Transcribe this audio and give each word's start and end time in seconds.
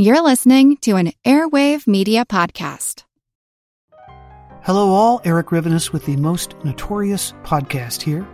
You're 0.00 0.22
listening 0.22 0.76
to 0.82 0.94
an 0.94 1.10
Airwave 1.24 1.88
Media 1.88 2.24
Podcast. 2.24 3.02
Hello, 4.62 4.90
all. 4.90 5.20
Erik 5.24 5.48
Rivenes 5.48 5.92
with 5.92 6.06
the 6.06 6.14
most 6.14 6.54
notorious 6.62 7.34
podcast 7.42 8.02
here. 8.02 8.24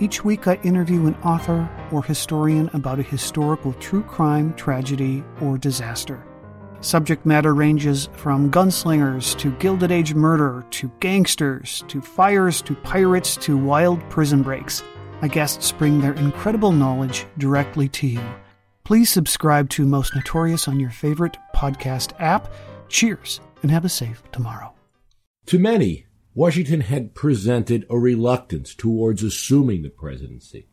Each 0.00 0.22
week, 0.22 0.46
I 0.46 0.56
interview 0.56 1.06
an 1.06 1.14
author 1.22 1.66
or 1.90 2.04
historian 2.04 2.68
about 2.74 2.98
a 2.98 3.02
historical 3.02 3.72
true 3.72 4.02
crime, 4.02 4.52
tragedy, 4.52 5.24
or 5.40 5.56
disaster. 5.56 6.22
Subject 6.82 7.24
matter 7.24 7.54
ranges 7.54 8.10
from 8.12 8.50
gunslingers 8.50 9.34
to 9.38 9.50
Gilded 9.52 9.90
Age 9.90 10.12
murder 10.12 10.66
to 10.72 10.92
gangsters 11.00 11.84
to 11.88 12.02
fires 12.02 12.60
to 12.60 12.74
pirates 12.74 13.38
to 13.38 13.56
wild 13.56 13.98
prison 14.10 14.42
breaks. 14.42 14.84
My 15.22 15.28
guests 15.28 15.72
bring 15.72 16.02
their 16.02 16.12
incredible 16.12 16.72
knowledge 16.72 17.24
directly 17.38 17.88
to 17.88 18.08
you. 18.08 18.20
Please 18.84 19.10
subscribe 19.10 19.70
to 19.70 19.86
Most 19.86 20.14
Notorious 20.14 20.68
on 20.68 20.78
your 20.78 20.90
favorite 20.90 21.38
podcast 21.56 22.12
app. 22.20 22.52
Cheers 22.90 23.40
and 23.62 23.70
have 23.70 23.86
a 23.86 23.88
safe 23.88 24.22
tomorrow. 24.30 24.74
To 25.46 25.58
many, 25.58 26.04
Washington 26.34 26.82
had 26.82 27.14
presented 27.14 27.86
a 27.88 27.98
reluctance 27.98 28.74
towards 28.74 29.22
assuming 29.22 29.82
the 29.82 29.88
presidency. 29.88 30.68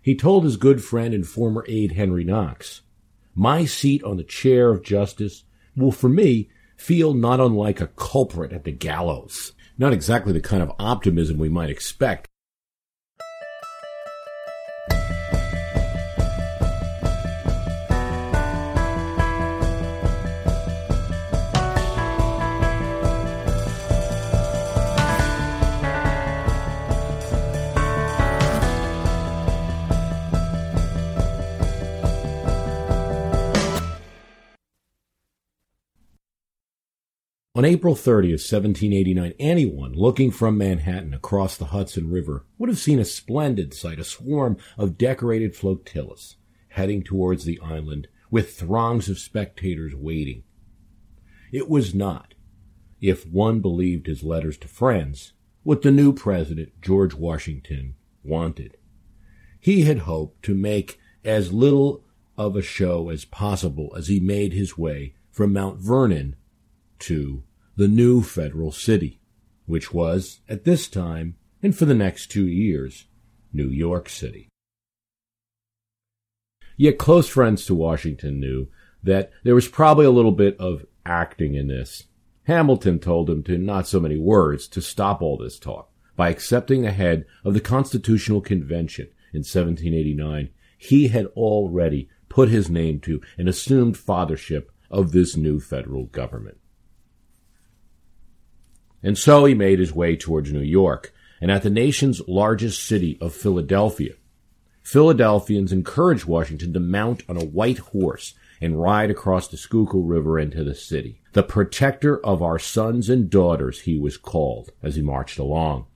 He 0.00 0.16
told 0.16 0.44
his 0.44 0.56
good 0.56 0.82
friend 0.82 1.12
and 1.12 1.26
former 1.26 1.62
aide 1.68 1.92
Henry 1.92 2.24
Knox, 2.24 2.80
My 3.34 3.66
seat 3.66 4.02
on 4.04 4.16
the 4.16 4.24
chair 4.24 4.70
of 4.70 4.82
justice 4.82 5.44
will, 5.76 5.92
for 5.92 6.08
me, 6.08 6.48
feel 6.78 7.12
not 7.12 7.40
unlike 7.40 7.82
a 7.82 7.88
culprit 7.88 8.54
at 8.54 8.64
the 8.64 8.72
gallows. 8.72 9.52
Not 9.76 9.92
exactly 9.92 10.32
the 10.32 10.40
kind 10.40 10.62
of 10.62 10.72
optimism 10.78 11.36
we 11.36 11.50
might 11.50 11.68
expect 11.68 12.29
On 37.60 37.66
April 37.66 37.94
30th, 37.94 38.40
1789, 38.40 39.34
anyone 39.38 39.92
looking 39.92 40.30
from 40.30 40.56
Manhattan 40.56 41.12
across 41.12 41.58
the 41.58 41.66
Hudson 41.66 42.10
River 42.10 42.46
would 42.56 42.70
have 42.70 42.78
seen 42.78 42.98
a 42.98 43.04
splendid 43.04 43.74
sight, 43.74 43.98
a 43.98 44.04
swarm 44.04 44.56
of 44.78 44.96
decorated 44.96 45.54
flotillas 45.54 46.36
heading 46.68 47.02
towards 47.02 47.44
the 47.44 47.60
island 47.62 48.08
with 48.30 48.54
throngs 48.54 49.10
of 49.10 49.18
spectators 49.18 49.94
waiting. 49.94 50.42
It 51.52 51.68
was 51.68 51.94
not, 51.94 52.32
if 52.98 53.26
one 53.26 53.60
believed 53.60 54.06
his 54.06 54.22
letters 54.22 54.56
to 54.56 54.66
friends, 54.66 55.34
what 55.62 55.82
the 55.82 55.90
new 55.90 56.14
president, 56.14 56.80
George 56.80 57.12
Washington, 57.12 57.94
wanted. 58.24 58.78
He 59.58 59.82
had 59.82 59.98
hoped 59.98 60.42
to 60.44 60.54
make 60.54 60.98
as 61.26 61.52
little 61.52 62.04
of 62.38 62.56
a 62.56 62.62
show 62.62 63.10
as 63.10 63.26
possible 63.26 63.92
as 63.94 64.08
he 64.08 64.18
made 64.18 64.54
his 64.54 64.78
way 64.78 65.14
from 65.30 65.52
Mount 65.52 65.78
Vernon 65.78 66.36
to 67.00 67.42
the 67.80 67.88
new 67.88 68.20
federal 68.20 68.70
city, 68.70 69.22
which 69.64 69.90
was, 69.90 70.40
at 70.50 70.64
this 70.64 70.86
time, 70.86 71.34
and 71.62 71.74
for 71.74 71.86
the 71.86 71.94
next 71.94 72.26
two 72.26 72.46
years, 72.46 73.06
New 73.54 73.68
York 73.70 74.06
City. 74.06 74.50
Yet 76.76 76.98
close 76.98 77.26
friends 77.26 77.64
to 77.64 77.74
Washington 77.74 78.38
knew 78.38 78.68
that 79.02 79.30
there 79.44 79.54
was 79.54 79.66
probably 79.66 80.04
a 80.04 80.10
little 80.10 80.32
bit 80.32 80.58
of 80.58 80.84
acting 81.06 81.54
in 81.54 81.68
this. 81.68 82.04
Hamilton 82.42 82.98
told 82.98 83.30
him 83.30 83.42
to 83.44 83.56
not 83.56 83.88
so 83.88 83.98
many 83.98 84.18
words 84.18 84.68
to 84.68 84.82
stop 84.82 85.22
all 85.22 85.38
this 85.38 85.58
talk. 85.58 85.90
By 86.16 86.28
accepting 86.28 86.82
the 86.82 86.92
head 86.92 87.24
of 87.46 87.54
the 87.54 87.60
Constitutional 87.60 88.42
Convention 88.42 89.06
in 89.32 89.38
1789, 89.38 90.50
he 90.76 91.08
had 91.08 91.28
already 91.28 92.10
put 92.28 92.50
his 92.50 92.68
name 92.68 93.00
to 93.00 93.22
and 93.38 93.48
assumed 93.48 93.96
fathership 93.96 94.66
of 94.90 95.12
this 95.12 95.34
new 95.34 95.60
federal 95.60 96.04
government. 96.04 96.59
And 99.02 99.16
so 99.16 99.44
he 99.44 99.54
made 99.54 99.78
his 99.78 99.94
way 99.94 100.16
towards 100.16 100.52
New 100.52 100.60
York, 100.60 101.12
and 101.40 101.50
at 101.50 101.62
the 101.62 101.70
nation's 101.70 102.20
largest 102.28 102.82
city 102.82 103.18
of 103.20 103.34
Philadelphia. 103.34 104.14
Philadelphians 104.82 105.72
encouraged 105.72 106.24
Washington 106.24 106.72
to 106.72 106.80
mount 106.80 107.22
on 107.28 107.36
a 107.36 107.44
white 107.44 107.78
horse 107.78 108.34
and 108.60 108.80
ride 108.80 109.10
across 109.10 109.48
the 109.48 109.56
Schuylkill 109.56 110.02
River 110.02 110.38
into 110.38 110.62
the 110.64 110.74
city. 110.74 111.20
The 111.32 111.42
protector 111.42 112.18
of 112.24 112.42
our 112.42 112.58
sons 112.58 113.08
and 113.08 113.30
daughters, 113.30 113.82
he 113.82 113.98
was 113.98 114.16
called 114.16 114.70
as 114.82 114.96
he 114.96 115.02
marched 115.02 115.38
along. 115.38 115.86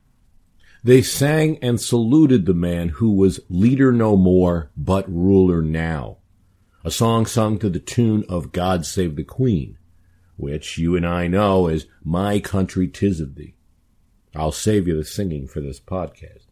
They 0.83 1.03
sang 1.03 1.59
and 1.63 1.81
saluted 1.81 2.45
the 2.45 2.55
man 2.55 2.91
who 2.91 3.13
was 3.13 3.41
leader 3.49 3.91
no 3.91 4.17
more, 4.17 4.71
but 4.77 5.11
ruler 5.11 5.63
now. 5.63 6.19
A 6.85 6.91
song 6.91 7.25
sung 7.25 7.59
to 7.61 7.71
the 7.71 7.81
tune 7.81 8.25
of 8.29 8.53
God 8.53 8.85
Save 8.85 9.17
the 9.17 9.25
Queen, 9.25 9.79
which 10.37 10.79
you 10.79 10.97
and 10.97 11.07
I 11.07 11.27
know 11.27 11.69
is 11.69 11.87
My 12.03 12.41
Country 12.41 12.89
Tis 12.89 13.21
of 13.21 13.35
Thee. 13.35 13.55
I'll 14.35 14.53
save 14.53 14.89
you 14.89 14.97
the 14.97 15.05
singing 15.05 15.47
for 15.47 15.61
this 15.61 15.79
podcast. 15.79 16.47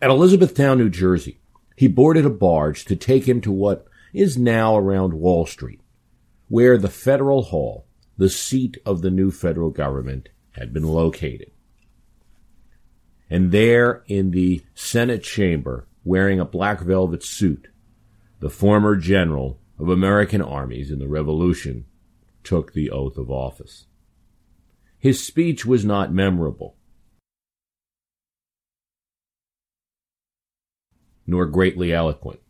At 0.00 0.10
Elizabethtown, 0.10 0.78
New 0.78 0.88
Jersey, 0.88 1.40
he 1.76 1.88
boarded 1.88 2.24
a 2.24 2.30
barge 2.30 2.84
to 2.86 2.96
take 2.96 3.28
him 3.28 3.40
to 3.42 3.52
what 3.52 3.86
is 4.12 4.38
now 4.38 4.76
around 4.76 5.14
Wall 5.14 5.44
Street, 5.44 5.80
where 6.48 6.78
the 6.78 6.88
Federal 6.88 7.42
Hall, 7.42 7.86
the 8.16 8.30
seat 8.30 8.78
of 8.86 9.02
the 9.02 9.10
new 9.10 9.30
federal 9.30 9.70
government, 9.70 10.28
had 10.52 10.72
been 10.72 10.84
located. 10.84 11.50
And 13.28 13.52
there 13.52 14.02
in 14.06 14.30
the 14.30 14.62
Senate 14.74 15.22
chamber, 15.22 15.86
wearing 16.04 16.40
a 16.40 16.44
black 16.44 16.80
velvet 16.80 17.22
suit, 17.22 17.68
the 18.40 18.48
former 18.48 18.96
general 18.96 19.60
of 19.78 19.88
American 19.88 20.40
armies 20.40 20.90
in 20.90 20.98
the 20.98 21.08
Revolution 21.08 21.84
took 22.44 22.72
the 22.72 22.90
oath 22.90 23.16
of 23.16 23.30
office. 23.30 23.86
His 24.98 25.24
speech 25.24 25.64
was 25.64 25.84
not 25.84 26.12
memorable, 26.12 26.76
nor 31.26 31.46
greatly 31.46 31.92
eloquent. 31.92 32.40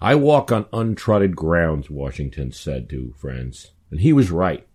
I 0.00 0.14
walk 0.14 0.50
on 0.50 0.66
untrodden 0.72 1.32
grounds, 1.32 1.90
Washington 1.90 2.52
said 2.52 2.88
to 2.90 3.14
friends, 3.18 3.72
and 3.90 4.00
he 4.00 4.12
was 4.12 4.30
right. 4.30 4.66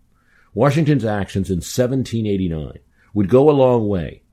Washington's 0.53 1.03
actions 1.03 1.49
in 1.49 1.57
1789 1.57 2.79
would 3.13 3.29
go 3.29 3.49
a 3.49 3.51
long 3.51 3.87
way 3.87 4.23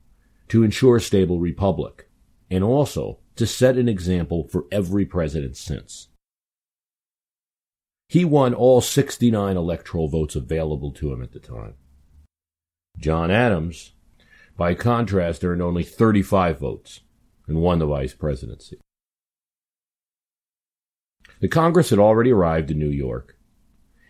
to 0.49 0.63
ensure 0.63 0.97
a 0.97 1.01
stable 1.01 1.39
republic, 1.39 2.07
and 2.49 2.63
also 2.63 3.19
to 3.35 3.47
set 3.47 3.77
an 3.77 3.89
example 3.89 4.47
for 4.47 4.65
every 4.71 5.05
president 5.05 5.57
since. 5.57 6.07
He 8.13 8.23
won 8.23 8.53
all 8.53 8.79
69 8.79 9.57
electoral 9.57 10.07
votes 10.07 10.35
available 10.35 10.91
to 10.91 11.11
him 11.11 11.23
at 11.23 11.31
the 11.31 11.39
time. 11.39 11.73
John 12.99 13.31
Adams, 13.31 13.93
by 14.55 14.75
contrast, 14.75 15.43
earned 15.43 15.63
only 15.63 15.81
35 15.81 16.59
votes 16.59 16.99
and 17.47 17.59
won 17.59 17.79
the 17.79 17.87
vice 17.87 18.13
presidency. 18.13 18.77
The 21.39 21.47
Congress 21.47 21.89
had 21.89 21.97
already 21.97 22.31
arrived 22.31 22.69
in 22.69 22.77
New 22.77 22.91
York, 22.91 23.35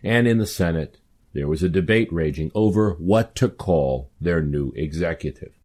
and 0.02 0.28
in 0.28 0.36
the 0.36 0.44
Senate 0.44 0.98
there 1.32 1.48
was 1.48 1.62
a 1.62 1.70
debate 1.70 2.12
raging 2.12 2.50
over 2.54 2.90
what 2.98 3.34
to 3.36 3.48
call 3.48 4.10
their 4.20 4.42
new 4.42 4.70
executive. 4.76 5.58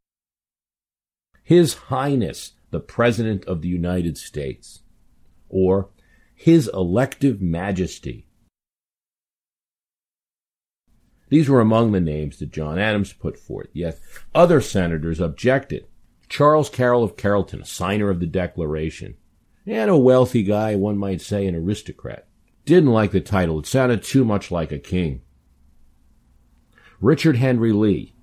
His 1.43 1.73
Highness, 1.73 2.53
the 2.71 2.79
President 2.79 3.43
of 3.43 3.61
the 3.61 3.67
United 3.67 4.17
States, 4.17 4.83
or 5.49 5.89
His 6.33 6.69
Elective 6.69 7.41
Majesty, 7.41 8.27
these 11.29 11.47
were 11.47 11.61
among 11.61 11.91
the 11.91 12.01
names 12.01 12.37
that 12.39 12.51
John 12.51 12.79
Adams 12.79 13.13
put 13.13 13.37
forth, 13.37 13.69
yet 13.73 13.99
other 14.33 14.61
senators 14.61 15.19
objected. 15.19 15.85
Charles 16.27 16.69
Carroll 16.69 17.03
of 17.03 17.17
Carrollton, 17.17 17.61
a 17.61 17.65
signer 17.65 18.09
of 18.09 18.19
the 18.19 18.27
Declaration, 18.27 19.15
and 19.65 19.89
a 19.89 19.97
wealthy 19.97 20.43
guy, 20.43 20.75
one 20.75 20.97
might 20.97 21.21
say 21.21 21.47
an 21.47 21.55
aristocrat, 21.55 22.27
didn't 22.65 22.91
like 22.91 23.11
the 23.11 23.21
title. 23.21 23.59
It 23.59 23.65
sounded 23.65 24.03
too 24.03 24.25
much 24.25 24.51
like 24.51 24.71
a 24.71 24.79
king. 24.79 25.21
Richard 26.99 27.37
Henry 27.37 27.71
Lee, 27.71 28.13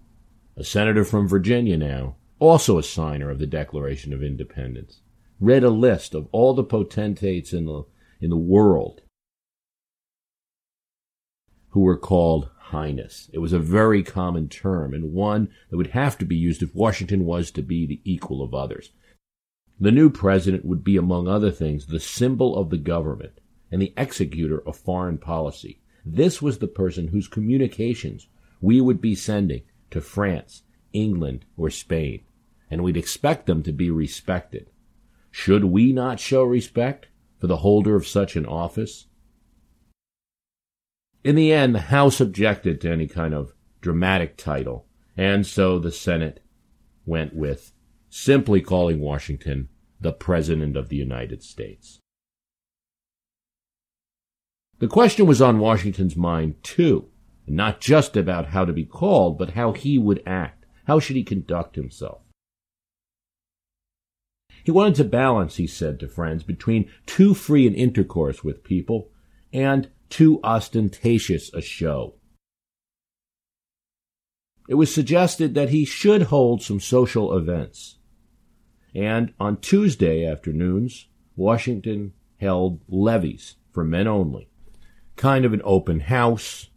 a 0.57 0.65
senator 0.65 1.05
from 1.05 1.29
Virginia 1.29 1.77
now, 1.77 2.17
also 2.39 2.79
a 2.79 2.83
signer 2.83 3.31
of 3.31 3.39
the 3.39 3.47
Declaration 3.47 4.13
of 4.13 4.23
Independence, 4.23 5.01
read 5.41 5.65
a 5.65 5.71
list 5.71 6.15
of 6.15 6.29
all 6.33 6.55
the 6.55 6.65
potentates 6.65 7.53
in 7.53 7.67
the, 7.67 7.85
in 8.21 8.31
the 8.31 8.37
world 8.37 9.03
who 11.71 11.81
were 11.81 11.99
called 11.99 12.51
highness. 12.71 13.31
It 13.33 13.39
was 13.39 13.53
a 13.53 13.61
very 13.61 14.03
common 14.03 14.49
term 14.49 14.93
and 14.93 15.13
one 15.13 15.51
that 15.71 15.77
would 15.77 15.89
have 15.89 16.19
to 16.19 16.25
be 16.25 16.37
used 16.37 16.63
if 16.63 16.75
Washington 16.75 17.25
was 17.25 17.51
to 17.53 17.63
be 17.63 17.87
the 17.87 18.01
equal 18.05 18.43
of 18.43 18.55
others. 18.55 18.91
The 19.79 19.93
new 19.93 20.11
president 20.11 20.65
would 20.65 20.83
be, 20.83 20.97
among 20.97 21.29
other 21.29 21.53
things, 21.53 21.87
the 21.87 22.01
symbol 22.01 22.57
of 22.57 22.71
the 22.71 22.79
government 22.79 23.41
and 23.71 23.81
the 23.81 23.93
executor 23.97 24.67
of 24.67 24.77
foreign 24.77 25.19
policy. 25.19 25.81
This 26.05 26.43
was 26.43 26.59
the 26.59 26.67
person 26.67 27.09
whose 27.09 27.29
communications 27.29 28.27
we 28.61 28.81
would 28.81 29.01
be 29.01 29.15
sending 29.15 29.63
to 29.91 30.01
France, 30.01 30.63
England, 30.93 31.45
or 31.57 31.71
Spain, 31.71 32.23
and 32.71 32.83
we'd 32.83 32.97
expect 32.97 33.47
them 33.47 33.63
to 33.63 33.73
be 33.73 33.91
respected. 33.91 34.71
Should 35.31 35.67
we 35.67 35.93
not 35.93 36.19
show 36.19 36.43
respect 36.43 37.07
for 37.39 37.47
the 37.47 37.59
holder 37.59 37.95
of 37.95 38.07
such 38.07 38.35
an 38.35 38.47
office? 38.47 39.07
In 41.27 41.35
the 41.35 41.53
end, 41.53 41.75
the 41.75 41.81
House 41.81 42.21
objected 42.21 42.81
to 42.81 42.89
any 42.93 43.09
kind 43.09 43.35
of 43.35 43.53
dramatic 43.81 44.37
title, 44.37 44.87
and 45.17 45.45
so 45.45 45.77
the 45.77 45.91
Senate 45.91 46.39
went 47.05 47.35
with 47.35 47.73
simply 48.09 48.61
calling 48.61 49.01
Washington 49.01 49.69
the 50.01 50.13
President 50.13 50.77
of 50.77 50.89
the 50.89 50.95
United 50.95 51.43
States. 51.43 51.99
The 54.79 54.87
question 54.87 55.27
was 55.27 55.43
on 55.43 55.59
Washington's 55.59 56.15
mind, 56.15 56.63
too, 56.63 57.09
not 57.45 57.81
just 57.81 58.17
about 58.17 58.51
how 58.51 58.65
to 58.65 58.73
be 58.73 58.85
called, 58.85 59.37
but 59.37 59.55
how 59.55 59.73
he 59.73 59.99
would 59.99 60.23
act. 60.25 60.65
How 60.87 61.01
should 61.01 61.17
he 61.17 61.25
conduct 61.25 61.75
himself? 61.75 62.21
He 64.63 64.71
wanted 64.71 64.95
to 64.95 65.05
balance, 65.05 65.57
he 65.57 65.67
said 65.67 65.99
to 65.99 66.09
friends, 66.09 66.45
between 66.45 66.89
too 67.05 67.35
free 67.35 67.67
an 67.67 67.75
intercourse 67.75 68.45
with 68.45 68.63
people 68.63 69.11
and 69.53 69.91
too 70.09 70.41
ostentatious 70.43 71.53
a 71.53 71.61
show. 71.61 72.15
It 74.69 74.75
was 74.75 74.93
suggested 74.93 75.55
that 75.55 75.71
he 75.71 75.85
should 75.85 76.23
hold 76.23 76.63
some 76.63 76.81
social 76.81 77.37
events. 77.37 77.99
And 78.95 79.33
on 79.39 79.59
Tuesday 79.59 80.25
afternoons, 80.25 81.09
Washington 81.37 82.15
held 82.41 82.81
levees 82.89 83.57
for 83.73 83.85
men 83.85 84.07
only. 84.07 84.49
Kind 85.17 85.45
of 85.45 85.53
an 85.53 85.63
open 85.65 86.01
house. 86.01 86.71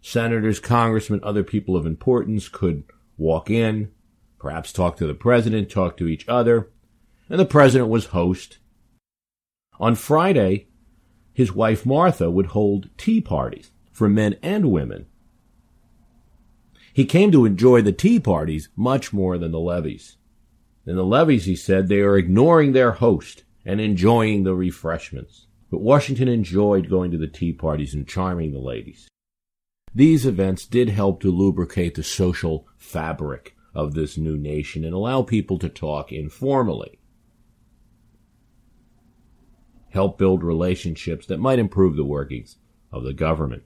Senators, 0.00 0.60
congressmen, 0.60 1.20
other 1.22 1.42
people 1.42 1.76
of 1.76 1.86
importance 1.86 2.48
could 2.48 2.84
walk 3.16 3.50
in, 3.50 3.90
perhaps 4.38 4.72
talk 4.72 4.96
to 4.98 5.06
the 5.06 5.14
president, 5.14 5.70
talk 5.70 5.96
to 5.96 6.06
each 6.06 6.28
other, 6.28 6.70
and 7.28 7.40
the 7.40 7.46
president 7.46 7.88
was 7.88 8.06
host. 8.06 8.58
On 9.80 9.94
Friday, 9.94 10.68
his 11.34 11.52
wife 11.52 11.84
Martha 11.84 12.30
would 12.30 12.46
hold 12.46 12.88
tea 12.96 13.20
parties 13.20 13.72
for 13.92 14.08
men 14.08 14.36
and 14.42 14.70
women. 14.70 15.06
He 16.92 17.04
came 17.04 17.32
to 17.32 17.44
enjoy 17.44 17.82
the 17.82 17.92
tea 17.92 18.20
parties 18.20 18.68
much 18.76 19.12
more 19.12 19.36
than 19.36 19.50
the 19.50 19.60
levees. 19.60 20.16
In 20.86 20.94
the 20.94 21.04
levees, 21.04 21.44
he 21.44 21.56
said, 21.56 21.88
they 21.88 22.00
are 22.00 22.16
ignoring 22.16 22.72
their 22.72 22.92
host 22.92 23.42
and 23.64 23.80
enjoying 23.80 24.44
the 24.44 24.54
refreshments. 24.54 25.46
But 25.70 25.80
Washington 25.80 26.28
enjoyed 26.28 26.88
going 26.88 27.10
to 27.10 27.18
the 27.18 27.26
tea 27.26 27.52
parties 27.52 27.94
and 27.94 28.06
charming 28.06 28.52
the 28.52 28.60
ladies. 28.60 29.08
These 29.92 30.24
events 30.24 30.66
did 30.66 30.88
help 30.90 31.20
to 31.22 31.32
lubricate 31.32 31.96
the 31.96 32.04
social 32.04 32.68
fabric 32.76 33.56
of 33.74 33.94
this 33.94 34.16
new 34.16 34.36
nation 34.36 34.84
and 34.84 34.94
allow 34.94 35.22
people 35.22 35.58
to 35.58 35.68
talk 35.68 36.12
informally 36.12 36.98
help 39.94 40.18
build 40.18 40.42
relationships 40.42 41.24
that 41.26 41.38
might 41.38 41.60
improve 41.60 41.94
the 41.94 42.04
workings 42.04 42.56
of 42.92 43.04
the 43.04 43.14
government. 43.14 43.62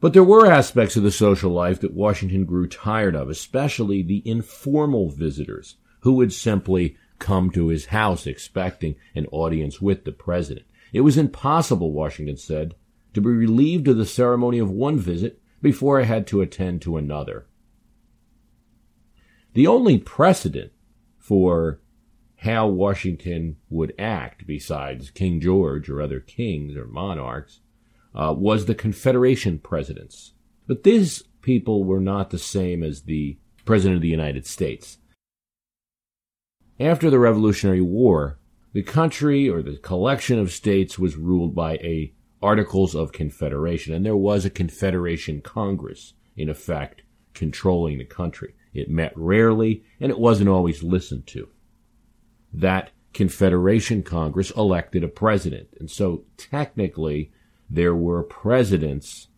But 0.00 0.14
there 0.14 0.24
were 0.24 0.46
aspects 0.46 0.96
of 0.96 1.02
the 1.02 1.10
social 1.10 1.50
life 1.50 1.80
that 1.80 1.92
Washington 1.92 2.46
grew 2.46 2.66
tired 2.66 3.14
of, 3.14 3.28
especially 3.28 4.02
the 4.02 4.22
informal 4.24 5.10
visitors 5.10 5.76
who 6.00 6.14
would 6.14 6.32
simply 6.32 6.96
come 7.18 7.50
to 7.50 7.68
his 7.68 7.86
house 7.86 8.26
expecting 8.26 8.96
an 9.14 9.26
audience 9.26 9.80
with 9.80 10.04
the 10.04 10.12
president. 10.12 10.66
It 10.94 11.02
was 11.02 11.18
impossible, 11.18 11.92
Washington 11.92 12.38
said, 12.38 12.74
to 13.12 13.20
be 13.20 13.28
relieved 13.28 13.88
of 13.88 13.98
the 13.98 14.06
ceremony 14.06 14.58
of 14.58 14.70
one 14.70 14.98
visit 14.98 15.40
before 15.60 16.00
I 16.00 16.04
had 16.04 16.26
to 16.28 16.40
attend 16.40 16.80
to 16.82 16.96
another. 16.96 17.46
The 19.52 19.66
only 19.66 19.98
precedent 19.98 20.72
for 21.18 21.80
how 22.44 22.66
Washington 22.66 23.56
would 23.70 23.94
act, 23.98 24.46
besides 24.46 25.10
King 25.10 25.40
George 25.40 25.88
or 25.88 26.02
other 26.02 26.20
kings 26.20 26.76
or 26.76 26.86
monarchs, 26.86 27.60
uh, 28.14 28.34
was 28.36 28.66
the 28.66 28.74
Confederation 28.74 29.58
presidents. 29.58 30.34
But 30.66 30.82
these 30.82 31.22
people 31.40 31.84
were 31.84 32.00
not 32.00 32.28
the 32.28 32.38
same 32.38 32.82
as 32.82 33.02
the 33.02 33.38
President 33.64 33.96
of 33.96 34.02
the 34.02 34.08
United 34.08 34.46
States. 34.46 34.98
After 36.78 37.08
the 37.08 37.18
Revolutionary 37.18 37.80
War, 37.80 38.38
the 38.74 38.82
country 38.82 39.48
or 39.48 39.62
the 39.62 39.78
collection 39.78 40.38
of 40.38 40.52
states 40.52 40.98
was 40.98 41.16
ruled 41.16 41.54
by 41.54 41.74
a 41.76 42.12
Articles 42.42 42.94
of 42.94 43.12
Confederation, 43.12 43.94
and 43.94 44.04
there 44.04 44.16
was 44.16 44.44
a 44.44 44.50
Confederation 44.50 45.40
Congress, 45.40 46.12
in 46.36 46.50
effect, 46.50 47.04
controlling 47.32 47.96
the 47.96 48.04
country. 48.04 48.54
It 48.74 48.90
met 48.90 49.16
rarely, 49.16 49.82
and 49.98 50.10
it 50.10 50.18
wasn't 50.18 50.50
always 50.50 50.82
listened 50.82 51.26
to 51.28 51.48
that 52.54 52.90
Confederation 53.12 54.02
Congress 54.02 54.50
elected 54.52 55.04
a 55.04 55.08
president. 55.08 55.68
And 55.78 55.90
so 55.90 56.24
technically, 56.36 57.32
there 57.68 57.94
were 57.94 58.22
presidents 58.22 59.28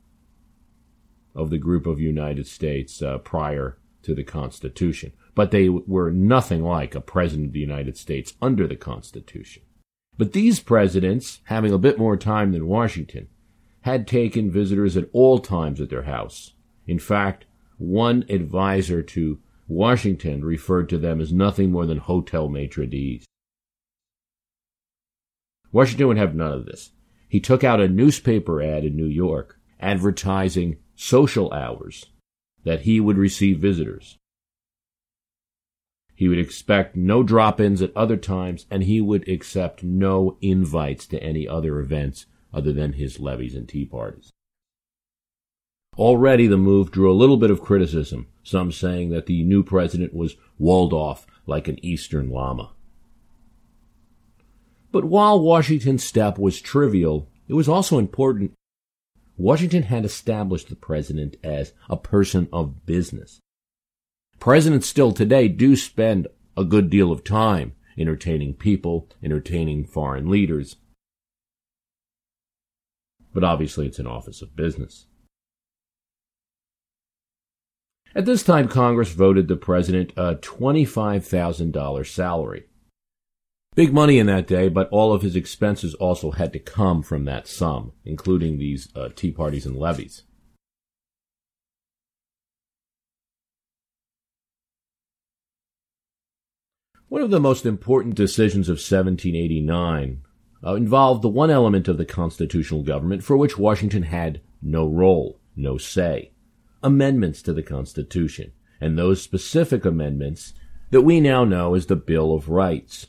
of 1.35 1.51
the 1.51 1.59
group 1.59 1.87
of 1.87 2.01
United 2.01 2.47
States 2.47 3.03
uh, 3.03 3.19
prior 3.19 3.79
to 4.03 4.15
the 4.15 4.25
Constitution. 4.25 5.13
But 5.35 5.51
they 5.51 5.69
were 5.69 6.11
nothing 6.11 6.63
like 6.63 6.95
a 6.95 7.01
president 7.01 7.49
of 7.49 7.53
the 7.53 7.61
United 7.61 7.99
States 7.99 8.35
under 8.41 8.67
the 8.67 8.77
Constitution. 8.77 9.63
But 10.17 10.33
these 10.33 10.61
presidents, 10.61 11.41
having 11.45 11.73
a 11.73 11.79
bit 11.79 11.99
more 11.99 12.17
time 12.17 12.53
than 12.53 12.67
Washington, 12.67 13.29
had 13.83 14.07
taken 14.07 14.51
visitors 14.51 14.97
at 14.97 15.09
all 15.13 15.39
times 15.39 15.81
at 15.81 15.91
their 15.91 16.05
house. 16.05 16.55
In 16.87 16.99
fact, 16.99 17.45
one 17.77 18.25
advisor 18.31 19.03
to 19.03 19.39
Washington 19.69 20.45
referred 20.45 20.89
to 20.89 20.99
them 20.99 21.21
as 21.21 21.33
nothing 21.33 21.73
more 21.73 21.87
than 21.87 21.99
hotel 21.99 22.49
maitre 22.49 22.87
d's. 22.87 23.25
Washington 25.73 26.09
would 26.09 26.19
have 26.19 26.35
none 26.35 26.53
of 26.53 26.67
this. 26.67 26.93
He 27.29 27.41
took 27.41 27.65
out 27.65 27.81
a 27.81 27.89
newspaper 27.89 28.63
ad 28.63 28.85
in 28.85 28.97
New 28.97 29.07
York 29.07 29.59
advertising 29.81 30.79
social 30.95 31.53
hours 31.53 32.07
that 32.65 32.83
he 32.83 33.01
would 33.01 33.19
receive 33.19 33.59
visitors. 33.59 34.17
He 36.15 36.29
would 36.29 36.39
expect 36.39 36.97
no 36.97 37.23
drop 37.23 37.61
ins 37.61 37.83
at 37.83 37.95
other 37.95 38.17
times, 38.17 38.65
and 38.71 38.85
he 38.85 39.03
would 39.03 39.29
accept 39.29 39.83
no 39.83 40.39
invites 40.41 41.07
to 41.09 41.23
any 41.23 41.47
other 41.47 41.79
events 41.79 42.25
other 42.55 42.73
than 42.73 42.95
his 42.95 43.21
levees 43.21 43.55
and 43.55 43.69
tea 43.69 43.85
parties. 43.85 44.33
Already 45.99 46.47
the 46.47 46.57
move 46.57 46.91
drew 46.91 47.13
a 47.13 47.15
little 47.15 47.37
bit 47.37 47.51
of 47.51 47.61
criticism, 47.61 48.29
some 48.47 48.71
saying 48.71 49.11
that 49.11 49.27
the 49.27 49.43
new 49.43 49.65
president 49.65 50.15
was 50.15 50.37
walled 50.57 50.93
off 50.93 51.27
like 51.47 51.67
an 51.67 51.85
Eastern 51.85 52.31
Lama. 52.31 52.71
But 54.93 55.05
while 55.05 55.41
Washington's 55.41 56.05
step 56.05 56.39
was 56.39 56.61
trivial, 56.61 57.29
it 57.49 57.55
was 57.55 57.69
also 57.69 57.99
important. 57.99 58.53
Washington 59.37 59.83
had 59.83 60.05
established 60.05 60.69
the 60.69 60.77
president 60.77 61.37
as 61.43 61.73
a 61.91 61.97
person 61.97 62.49
of 62.53 62.87
business. 62.87 63.41
Presidents 64.39 64.87
still 64.87 65.11
today 65.11 65.49
do 65.49 65.75
spend 65.75 66.29
a 66.57 66.65
good 66.65 66.89
deal 66.89 67.11
of 67.11 67.25
time 67.25 67.73
entertaining 67.99 68.55
people, 68.55 69.09
entertaining 69.25 69.85
foreign 69.85 70.31
leaders. 70.31 70.77
But 73.35 73.43
obviously 73.43 73.89
it's 73.89 73.99
an 73.99 74.07
office 74.07 74.41
of 74.41 74.55
business. 74.55 75.07
At 78.17 78.25
this 78.25 78.43
time, 78.43 78.69
Congress 78.69 79.13
voted 79.13 79.47
the 79.47 79.57
president 79.57 80.15
a 80.17 80.37
$25,000 80.37 82.07
salary. 82.07 82.65
Big 83.75 83.93
money 83.93 84.19
in 84.19 84.25
that 84.25 84.47
day, 84.47 84.71
but 84.71 84.89
all 84.89 85.13
of 85.13 85.21
his 85.21 85.37
expenses 85.37 85.93
also 85.97 86.31
had 86.31 86.51
to 86.55 86.59
come 86.59 87.03
from 87.03 87.27
that 87.27 87.47
sum, 87.47 87.93
including 88.07 88.57
these 88.57 88.89
uh, 88.97 89.11
tea 89.15 89.31
parties 89.31 89.67
and 89.67 89.77
levees. 89.77 90.23
One 97.09 97.21
of 97.21 97.31
the 97.31 97.39
most 97.39 97.67
important 97.67 98.15
decisions 98.15 98.71
of 98.71 98.77
1789 98.77 100.23
uh, 100.65 100.75
involved 100.75 101.21
the 101.21 101.29
one 101.29 101.51
element 101.51 101.87
of 101.87 101.99
the 101.99 102.07
constitutional 102.07 102.83
government 102.83 103.23
for 103.23 103.37
which 103.37 103.59
Washington 103.59 104.05
had 104.05 104.41
no 104.63 104.89
role, 104.89 105.39
no 105.55 105.77
say 105.77 106.33
amendments 106.87 107.43
to 107.43 107.53
the 107.53 107.65
Constitution, 107.65 108.53
and 108.81 108.97
those 108.97 109.21
specific 109.21 109.85
amendments 109.85 110.55
that 110.91 111.03
we 111.03 111.19
now 111.21 111.45
know 111.45 111.75
as 111.75 111.87
the 111.87 111.97
Bill 111.97 112.33
of 112.33 112.49
Rights. 112.49 113.09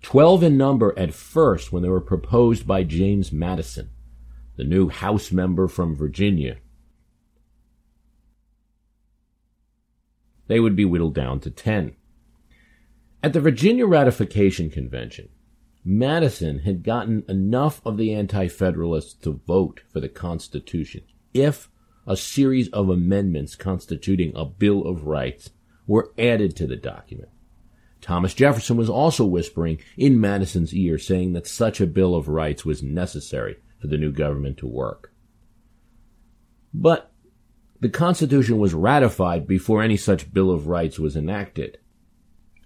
Twelve 0.00 0.42
in 0.42 0.56
number 0.56 0.98
at 0.98 1.12
first 1.12 1.70
when 1.70 1.82
they 1.82 1.88
were 1.90 2.00
proposed 2.00 2.66
by 2.66 2.82
James 2.82 3.30
Madison, 3.30 3.90
the 4.56 4.64
new 4.64 4.88
House 4.88 5.30
member 5.32 5.68
from 5.68 5.94
Virginia. 5.94 6.56
They 10.46 10.60
would 10.60 10.76
be 10.76 10.86
whittled 10.86 11.14
down 11.14 11.40
to 11.40 11.50
ten. 11.50 11.94
At 13.22 13.34
the 13.34 13.40
Virginia 13.40 13.86
Ratification 13.86 14.70
Convention, 14.70 15.28
Madison 15.84 16.60
had 16.60 16.82
gotten 16.82 17.22
enough 17.28 17.82
of 17.84 17.98
the 17.98 18.14
Anti 18.14 18.48
Federalists 18.48 19.12
to 19.14 19.42
vote 19.46 19.82
for 19.92 20.00
the 20.00 20.08
Constitution 20.08 21.02
if 21.34 21.68
a 22.06 22.16
series 22.16 22.68
of 22.68 22.88
amendments 22.88 23.56
constituting 23.56 24.32
a 24.34 24.44
Bill 24.44 24.86
of 24.86 25.06
Rights 25.06 25.50
were 25.86 26.12
added 26.18 26.56
to 26.56 26.66
the 26.66 26.76
document. 26.76 27.30
Thomas 28.00 28.34
Jefferson 28.34 28.76
was 28.76 28.90
also 28.90 29.24
whispering 29.24 29.78
in 29.96 30.20
Madison's 30.20 30.74
ear, 30.74 30.98
saying 30.98 31.32
that 31.32 31.46
such 31.46 31.80
a 31.80 31.86
Bill 31.86 32.14
of 32.14 32.28
Rights 32.28 32.64
was 32.64 32.82
necessary 32.82 33.56
for 33.80 33.86
the 33.86 33.96
new 33.96 34.12
government 34.12 34.58
to 34.58 34.66
work. 34.66 35.12
But 36.72 37.10
the 37.80 37.88
Constitution 37.88 38.58
was 38.58 38.74
ratified 38.74 39.46
before 39.46 39.82
any 39.82 39.96
such 39.96 40.32
Bill 40.32 40.50
of 40.50 40.66
Rights 40.66 40.98
was 40.98 41.16
enacted. 41.16 41.78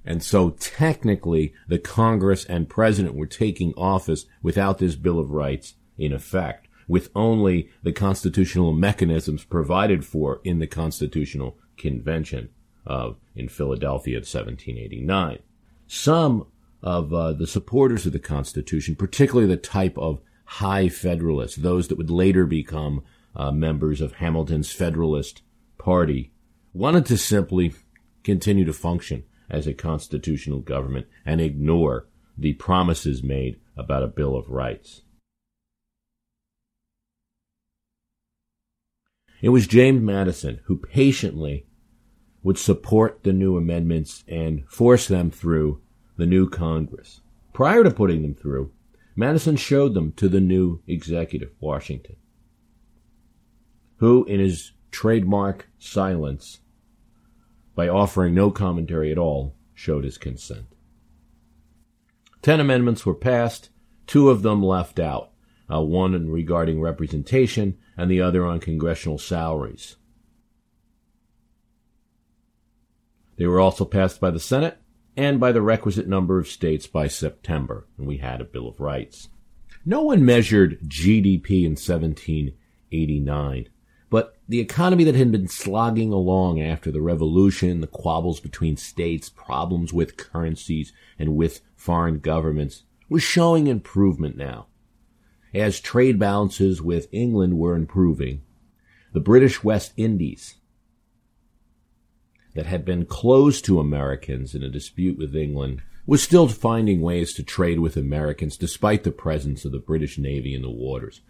And 0.04 0.22
so 0.22 0.50
technically, 0.50 1.54
the 1.66 1.78
Congress 1.78 2.44
and 2.44 2.68
President 2.68 3.14
were 3.14 3.26
taking 3.26 3.74
office 3.74 4.26
without 4.42 4.78
this 4.78 4.96
Bill 4.96 5.18
of 5.18 5.30
Rights 5.30 5.74
in 5.98 6.12
effect, 6.12 6.67
with 6.88 7.10
only 7.14 7.68
the 7.82 7.92
constitutional 7.92 8.72
mechanisms 8.72 9.44
provided 9.44 10.04
for 10.04 10.40
in 10.42 10.58
the 10.58 10.66
Constitutional 10.66 11.56
Convention 11.76 12.48
of 12.86 13.18
in 13.36 13.48
Philadelphia 13.48 14.16
in 14.16 14.22
1789. 14.22 15.38
Some 15.86 16.46
of 16.82 17.12
uh, 17.12 17.32
the 17.32 17.46
supporters 17.46 18.06
of 18.06 18.12
the 18.12 18.18
Constitution, 18.18 18.96
particularly 18.96 19.46
the 19.46 19.56
type 19.56 19.96
of 19.98 20.20
high 20.44 20.88
Federalists, 20.88 21.56
those 21.56 21.88
that 21.88 21.98
would 21.98 22.10
later 22.10 22.46
become 22.46 23.04
uh, 23.36 23.52
members 23.52 24.00
of 24.00 24.14
Hamilton's 24.14 24.72
Federalist 24.72 25.42
Party, 25.76 26.32
wanted 26.72 27.04
to 27.06 27.18
simply 27.18 27.74
continue 28.24 28.64
to 28.64 28.72
function 28.72 29.24
as 29.50 29.66
a 29.66 29.74
constitutional 29.74 30.60
government 30.60 31.06
and 31.24 31.40
ignore 31.40 32.06
the 32.36 32.54
promises 32.54 33.22
made 33.22 33.58
about 33.76 34.02
a 34.02 34.08
Bill 34.08 34.36
of 34.36 34.48
Rights. 34.48 35.02
It 39.40 39.50
was 39.50 39.66
James 39.66 40.02
Madison 40.02 40.60
who 40.64 40.76
patiently 40.76 41.66
would 42.42 42.58
support 42.58 43.22
the 43.22 43.32
new 43.32 43.56
amendments 43.56 44.24
and 44.26 44.68
force 44.68 45.06
them 45.06 45.30
through 45.30 45.80
the 46.16 46.26
new 46.26 46.48
Congress. 46.48 47.20
Prior 47.52 47.84
to 47.84 47.90
putting 47.90 48.22
them 48.22 48.34
through, 48.34 48.72
Madison 49.14 49.56
showed 49.56 49.94
them 49.94 50.12
to 50.12 50.28
the 50.28 50.40
new 50.40 50.80
executive, 50.86 51.50
Washington, 51.60 52.16
who, 53.96 54.24
in 54.24 54.38
his 54.38 54.72
trademark 54.90 55.68
silence, 55.78 56.60
by 57.74 57.88
offering 57.88 58.34
no 58.34 58.50
commentary 58.50 59.10
at 59.10 59.18
all, 59.18 59.56
showed 59.74 60.04
his 60.04 60.18
consent. 60.18 60.66
Ten 62.42 62.60
amendments 62.60 63.04
were 63.04 63.14
passed, 63.14 63.70
two 64.06 64.30
of 64.30 64.42
them 64.42 64.62
left 64.62 64.98
out, 64.98 65.32
uh, 65.72 65.80
one 65.80 66.30
regarding 66.30 66.80
representation 66.80 67.76
and 67.98 68.08
the 68.08 68.22
other 68.22 68.46
on 68.46 68.60
congressional 68.60 69.18
salaries. 69.18 69.96
They 73.36 73.46
were 73.46 73.60
also 73.60 73.84
passed 73.84 74.20
by 74.20 74.30
the 74.30 74.40
Senate 74.40 74.78
and 75.16 75.40
by 75.40 75.50
the 75.50 75.62
requisite 75.62 76.06
number 76.06 76.38
of 76.38 76.48
states 76.48 76.86
by 76.86 77.08
September, 77.08 77.86
and 77.98 78.06
we 78.06 78.18
had 78.18 78.40
a 78.40 78.44
Bill 78.44 78.68
of 78.68 78.78
Rights. 78.80 79.28
No 79.84 80.02
one 80.02 80.24
measured 80.24 80.80
GDP 80.88 81.64
in 81.64 81.72
1789, 81.72 83.68
but 84.10 84.36
the 84.48 84.60
economy 84.60 85.04
that 85.04 85.14
had 85.16 85.32
been 85.32 85.48
slogging 85.48 86.12
along 86.12 86.60
after 86.60 86.92
the 86.92 87.02
revolution, 87.02 87.80
the 87.80 87.86
quabbles 87.86 88.38
between 88.38 88.76
states, 88.76 89.28
problems 89.28 89.92
with 89.92 90.16
currencies 90.16 90.92
and 91.18 91.34
with 91.36 91.62
foreign 91.74 92.20
governments, 92.20 92.84
was 93.08 93.22
showing 93.22 93.66
improvement 93.66 94.36
now. 94.36 94.66
As 95.54 95.80
trade 95.80 96.18
balances 96.18 96.82
with 96.82 97.08
England 97.10 97.58
were 97.58 97.74
improving, 97.74 98.42
the 99.12 99.20
British 99.20 99.64
West 99.64 99.92
Indies 99.96 100.56
that 102.54 102.66
had 102.66 102.84
been 102.84 103.06
closed 103.06 103.64
to 103.64 103.80
Americans 103.80 104.54
in 104.54 104.62
a 104.62 104.68
dispute 104.68 105.16
with 105.16 105.34
England 105.34 105.82
was 106.06 106.22
still 106.22 106.48
finding 106.48 107.00
ways 107.00 107.32
to 107.34 107.42
trade 107.42 107.78
with 107.78 107.96
Americans 107.96 108.56
despite 108.56 109.04
the 109.04 109.10
presence 109.10 109.64
of 109.64 109.72
the 109.72 109.78
British 109.78 110.18
Navy 110.18 110.54
in 110.54 110.62
the 110.62 110.70
waters. 110.70 111.20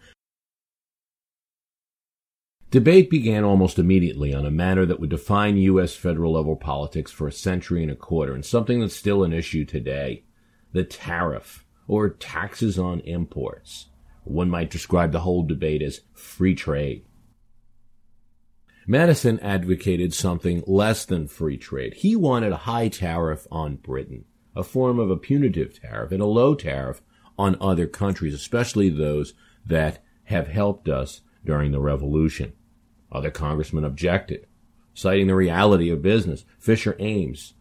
Debate 2.71 3.09
began 3.09 3.43
almost 3.43 3.79
immediately 3.79 4.33
on 4.33 4.45
a 4.45 4.51
matter 4.51 4.85
that 4.85 4.99
would 4.99 5.09
define 5.09 5.57
U.S. 5.57 5.95
federal 5.95 6.33
level 6.33 6.55
politics 6.55 7.11
for 7.11 7.27
a 7.27 7.31
century 7.31 7.81
and 7.81 7.91
a 7.91 7.95
quarter, 7.95 8.33
and 8.33 8.45
something 8.45 8.79
that's 8.79 8.95
still 8.95 9.23
an 9.23 9.33
issue 9.33 9.65
today 9.65 10.23
the 10.71 10.83
tariff, 10.83 11.65
or 11.87 12.09
taxes 12.09 12.77
on 12.77 12.99
imports. 12.99 13.87
One 14.29 14.49
might 14.51 14.69
describe 14.69 15.11
the 15.11 15.21
whole 15.21 15.41
debate 15.41 15.81
as 15.81 16.01
free 16.13 16.53
trade. 16.53 17.03
Madison 18.85 19.39
advocated 19.39 20.13
something 20.13 20.63
less 20.67 21.03
than 21.03 21.27
free 21.27 21.57
trade. 21.57 21.95
He 21.95 22.15
wanted 22.15 22.51
a 22.51 22.57
high 22.57 22.89
tariff 22.89 23.47
on 23.51 23.77
Britain, 23.77 24.25
a 24.55 24.63
form 24.63 24.99
of 24.99 25.09
a 25.09 25.17
punitive 25.17 25.81
tariff, 25.81 26.11
and 26.11 26.21
a 26.21 26.27
low 26.27 26.53
tariff 26.53 27.01
on 27.39 27.57
other 27.59 27.87
countries, 27.87 28.35
especially 28.35 28.89
those 28.89 29.33
that 29.65 30.03
have 30.25 30.47
helped 30.47 30.87
us 30.87 31.21
during 31.43 31.71
the 31.71 31.79
revolution. 31.79 32.53
Other 33.11 33.31
congressmen 33.31 33.83
objected, 33.83 34.45
citing 34.93 35.25
the 35.25 35.35
reality 35.35 35.89
of 35.89 36.03
business. 36.03 36.45
Fisher 36.59 36.95
Ames, 36.99 37.55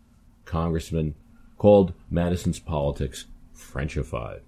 congressman, 0.44 1.14
called 1.56 1.94
Madison's 2.10 2.58
politics 2.58 3.24
Frenchified. 3.56 4.40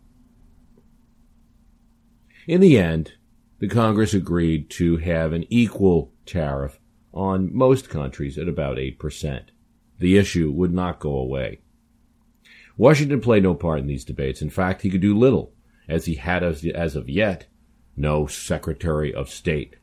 In 2.51 2.61
the 2.61 2.79
end, 2.79 3.13
the 3.61 3.69
Congress 3.69 4.13
agreed 4.13 4.71
to 4.71 4.97
have 4.97 5.33
an 5.33 5.47
equal 5.51 6.13
tariff 6.27 6.81
on 7.15 7.55
most 7.55 7.89
countries 7.89 8.37
at 8.37 8.49
about 8.49 8.77
8%. 8.77 9.51
The 10.01 10.19
issue 10.19 10.51
would 10.51 10.75
not 10.75 10.99
go 10.99 11.17
away. 11.17 11.61
Washington 12.77 13.21
played 13.21 13.45
no 13.45 13.55
part 13.55 13.79
in 13.79 13.87
these 13.87 14.05
debates. 14.05 14.43
In 14.43 14.51
fact, 14.51 14.83
he 14.83 14.91
could 14.91 15.01
do 15.01 15.17
little, 15.17 15.53
as 15.89 16.07
he 16.07 16.17
had 16.17 16.43
as, 16.43 16.67
as 16.67 16.97
of 16.97 17.09
yet 17.09 17.47
no 17.97 18.27
Secretary 18.27 19.15
of 19.15 19.31
State. 19.31 19.77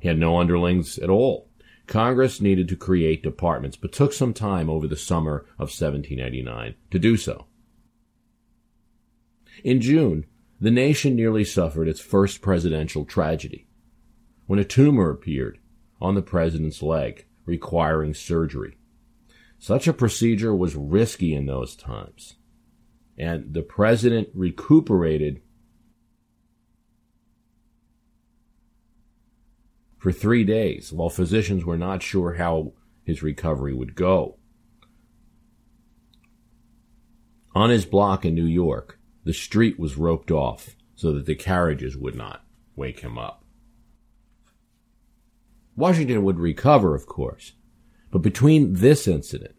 He 0.00 0.08
had 0.08 0.18
no 0.18 0.38
underlings 0.38 0.98
at 0.98 1.08
all. 1.08 1.48
Congress 1.86 2.42
needed 2.42 2.68
to 2.68 2.76
create 2.76 3.22
departments, 3.22 3.78
but 3.78 3.90
took 3.90 4.12
some 4.12 4.34
time 4.34 4.68
over 4.68 4.86
the 4.86 4.96
summer 4.96 5.46
of 5.58 5.72
1789 5.72 6.74
to 6.90 6.98
do 6.98 7.16
so. 7.16 7.46
In 9.64 9.80
June, 9.80 10.26
the 10.62 10.70
nation 10.70 11.16
nearly 11.16 11.42
suffered 11.42 11.88
its 11.88 11.98
first 11.98 12.40
presidential 12.40 13.04
tragedy 13.04 13.66
when 14.46 14.60
a 14.60 14.64
tumor 14.64 15.10
appeared 15.10 15.58
on 16.00 16.14
the 16.14 16.22
president's 16.22 16.80
leg, 16.80 17.26
requiring 17.44 18.14
surgery. 18.14 18.78
Such 19.58 19.88
a 19.88 19.92
procedure 19.92 20.54
was 20.54 20.76
risky 20.76 21.34
in 21.34 21.46
those 21.46 21.74
times, 21.74 22.36
and 23.18 23.52
the 23.52 23.62
president 23.62 24.28
recuperated 24.34 25.40
for 29.98 30.12
three 30.12 30.44
days 30.44 30.92
while 30.92 31.10
physicians 31.10 31.64
were 31.64 31.76
not 31.76 32.04
sure 32.04 32.34
how 32.34 32.72
his 33.02 33.20
recovery 33.20 33.74
would 33.74 33.96
go. 33.96 34.38
On 37.52 37.68
his 37.68 37.84
block 37.84 38.24
in 38.24 38.36
New 38.36 38.46
York, 38.46 39.00
the 39.24 39.32
street 39.32 39.78
was 39.78 39.96
roped 39.96 40.30
off 40.30 40.76
so 40.94 41.12
that 41.12 41.26
the 41.26 41.34
carriages 41.34 41.96
would 41.96 42.14
not 42.14 42.44
wake 42.76 43.00
him 43.00 43.18
up. 43.18 43.44
Washington 45.76 46.22
would 46.22 46.38
recover, 46.38 46.94
of 46.94 47.06
course, 47.06 47.52
but 48.10 48.18
between 48.18 48.74
this 48.74 49.08
incident 49.08 49.54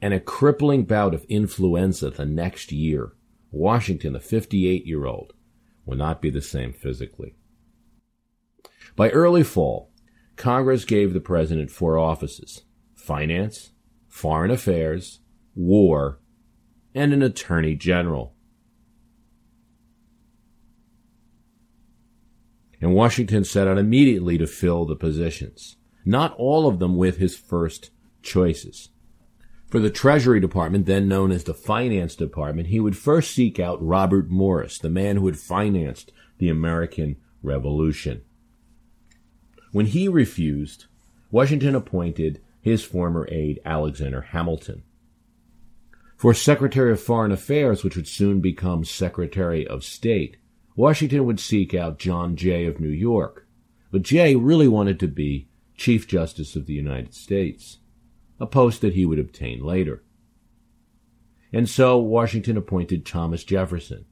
and 0.00 0.14
a 0.14 0.20
crippling 0.20 0.84
bout 0.84 1.14
of 1.14 1.24
influenza 1.24 2.10
the 2.10 2.24
next 2.24 2.70
year, 2.70 3.12
Washington, 3.50 4.14
a 4.14 4.20
58 4.20 4.86
year 4.86 5.06
old, 5.06 5.32
would 5.84 5.98
not 5.98 6.22
be 6.22 6.30
the 6.30 6.42
same 6.42 6.72
physically. 6.72 7.34
By 8.94 9.10
early 9.10 9.42
fall, 9.42 9.90
Congress 10.36 10.84
gave 10.84 11.12
the 11.12 11.20
president 11.20 11.70
four 11.70 11.98
offices 11.98 12.62
finance, 12.94 13.70
foreign 14.08 14.50
affairs, 14.50 15.20
war, 15.54 16.20
and 16.94 17.12
an 17.12 17.22
attorney 17.22 17.74
general. 17.74 18.35
And 22.80 22.94
Washington 22.94 23.44
set 23.44 23.66
out 23.66 23.78
immediately 23.78 24.38
to 24.38 24.46
fill 24.46 24.84
the 24.84 24.96
positions, 24.96 25.76
not 26.04 26.34
all 26.36 26.66
of 26.66 26.78
them 26.78 26.96
with 26.96 27.18
his 27.18 27.36
first 27.36 27.90
choices. 28.22 28.90
For 29.68 29.80
the 29.80 29.90
Treasury 29.90 30.38
Department, 30.40 30.86
then 30.86 31.08
known 31.08 31.32
as 31.32 31.44
the 31.44 31.54
Finance 31.54 32.14
Department, 32.14 32.68
he 32.68 32.78
would 32.78 32.96
first 32.96 33.32
seek 33.32 33.58
out 33.58 33.84
Robert 33.84 34.30
Morris, 34.30 34.78
the 34.78 34.90
man 34.90 35.16
who 35.16 35.26
had 35.26 35.38
financed 35.38 36.12
the 36.38 36.48
American 36.48 37.16
Revolution. 37.42 38.22
When 39.72 39.86
he 39.86 40.08
refused, 40.08 40.86
Washington 41.30 41.74
appointed 41.74 42.40
his 42.60 42.84
former 42.84 43.28
aide, 43.30 43.60
Alexander 43.64 44.20
Hamilton. 44.20 44.82
For 46.16 46.32
Secretary 46.32 46.92
of 46.92 47.00
Foreign 47.00 47.32
Affairs, 47.32 47.84
which 47.84 47.96
would 47.96 48.08
soon 48.08 48.40
become 48.40 48.84
Secretary 48.84 49.66
of 49.66 49.84
State, 49.84 50.36
Washington 50.76 51.24
would 51.24 51.40
seek 51.40 51.74
out 51.74 51.98
John 51.98 52.36
Jay 52.36 52.66
of 52.66 52.78
New 52.78 52.88
York. 52.88 53.46
But 53.90 54.02
Jay 54.02 54.36
really 54.36 54.68
wanted 54.68 55.00
to 55.00 55.08
be 55.08 55.48
Chief 55.76 56.06
Justice 56.06 56.54
of 56.54 56.66
the 56.66 56.74
United 56.74 57.14
States, 57.14 57.78
a 58.38 58.46
post 58.46 58.82
that 58.82 58.94
he 58.94 59.06
would 59.06 59.18
obtain 59.18 59.64
later. 59.64 60.02
And 61.52 61.68
so 61.68 61.98
Washington 61.98 62.56
appointed 62.56 63.06
Thomas 63.06 63.44
Jefferson, 63.44 64.04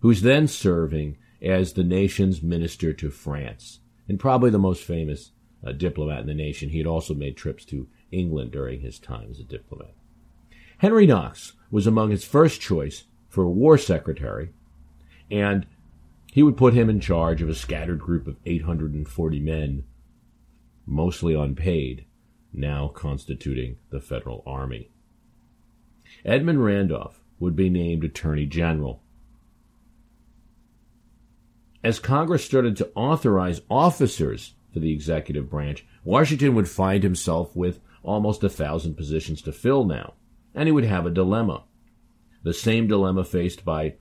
who 0.00 0.08
was 0.08 0.22
then 0.22 0.46
serving 0.48 1.16
as 1.40 1.72
the 1.72 1.84
nation's 1.84 2.42
minister 2.42 2.92
to 2.92 3.10
France, 3.10 3.80
and 4.08 4.20
probably 4.20 4.50
the 4.50 4.58
most 4.58 4.84
famous 4.84 5.30
uh, 5.66 5.72
diplomat 5.72 6.20
in 6.20 6.26
the 6.26 6.34
nation. 6.34 6.68
He 6.68 6.78
had 6.78 6.86
also 6.86 7.14
made 7.14 7.36
trips 7.36 7.64
to 7.66 7.88
England 8.10 8.52
during 8.52 8.80
his 8.80 8.98
time 8.98 9.28
as 9.30 9.38
a 9.38 9.44
diplomat. 9.44 9.94
Henry 10.78 11.06
Knox 11.06 11.52
was 11.70 11.86
among 11.86 12.10
his 12.10 12.24
first 12.24 12.60
choice 12.60 13.04
for 13.28 13.48
war 13.48 13.78
secretary, 13.78 14.50
and 15.30 15.66
he 16.32 16.42
would 16.42 16.56
put 16.56 16.74
him 16.74 16.90
in 16.90 16.98
charge 16.98 17.40
of 17.40 17.48
a 17.48 17.54
scattered 17.54 18.00
group 18.00 18.26
of 18.26 18.38
840 18.44 19.38
men, 19.38 19.84
mostly 20.84 21.34
unpaid, 21.34 22.06
now 22.52 22.88
constituting 22.88 23.76
the 23.90 24.00
Federal 24.00 24.42
Army. 24.44 24.90
Edmund 26.24 26.64
Randolph 26.64 27.20
would 27.38 27.54
be 27.54 27.70
named 27.70 28.02
Attorney 28.02 28.46
General. 28.46 29.02
As 31.84 32.00
Congress 32.00 32.44
started 32.44 32.76
to 32.78 32.90
authorize 32.94 33.60
officers 33.70 34.54
for 34.72 34.80
the 34.80 34.92
executive 34.92 35.48
branch, 35.48 35.86
Washington 36.04 36.54
would 36.56 36.68
find 36.68 37.04
himself 37.04 37.54
with 37.54 37.80
almost 38.02 38.42
a 38.42 38.48
thousand 38.48 38.94
positions 38.94 39.42
to 39.42 39.52
fill 39.52 39.84
now 39.84 40.14
and 40.54 40.68
he 40.68 40.72
would 40.72 40.84
have 40.84 41.06
a 41.06 41.10
dilemma. 41.10 41.64
The 42.42 42.54
same 42.54 42.86
dilemma 42.86 43.24
faced 43.24 43.64
by 43.64 43.94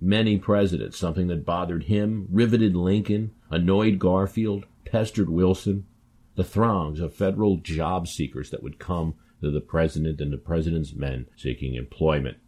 many 0.00 0.38
presidents, 0.38 0.98
something 0.98 1.26
that 1.28 1.44
bothered 1.44 1.84
him, 1.84 2.26
riveted 2.30 2.74
Lincoln, 2.76 3.32
annoyed 3.50 3.98
Garfield, 3.98 4.66
pestered 4.84 5.28
Wilson, 5.28 5.86
the 6.34 6.44
throngs 6.44 7.00
of 7.00 7.14
federal 7.14 7.56
job 7.56 8.06
seekers 8.06 8.50
that 8.50 8.62
would 8.62 8.78
come 8.78 9.14
to 9.42 9.50
the 9.50 9.60
president 9.60 10.20
and 10.20 10.32
the 10.32 10.38
president's 10.38 10.94
men 10.94 11.26
seeking 11.36 11.74
employment. 11.74 12.38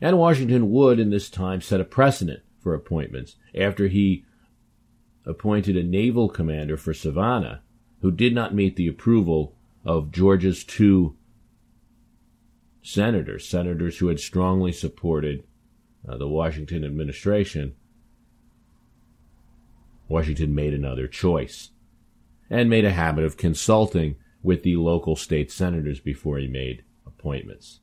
And 0.00 0.18
Washington 0.18 0.70
would, 0.70 0.98
in 0.98 1.10
this 1.10 1.30
time, 1.30 1.60
set 1.60 1.80
a 1.80 1.84
precedent 1.84 2.42
for 2.60 2.74
appointments 2.74 3.36
after 3.54 3.88
he 3.88 4.24
appointed 5.24 5.76
a 5.76 5.82
naval 5.82 6.28
commander 6.28 6.76
for 6.76 6.92
Savannah 6.92 7.62
who 8.02 8.10
did 8.10 8.34
not 8.34 8.54
meet 8.54 8.76
the 8.76 8.88
approval 8.88 9.54
of 9.84 10.10
Georgia's 10.10 10.64
two 10.64 11.16
senators, 12.84 13.48
senators 13.48 13.98
who 13.98 14.08
had 14.08 14.20
strongly 14.20 14.70
supported 14.70 15.42
uh, 16.06 16.18
the 16.18 16.28
Washington 16.28 16.84
administration, 16.84 17.74
Washington 20.06 20.54
made 20.54 20.74
another 20.74 21.08
choice 21.08 21.70
and 22.50 22.68
made 22.68 22.84
a 22.84 22.92
habit 22.92 23.24
of 23.24 23.38
consulting 23.38 24.16
with 24.42 24.62
the 24.62 24.76
local 24.76 25.16
state 25.16 25.50
senators 25.50 25.98
before 25.98 26.36
he 26.36 26.46
made 26.46 26.84
appointments. 27.06 27.80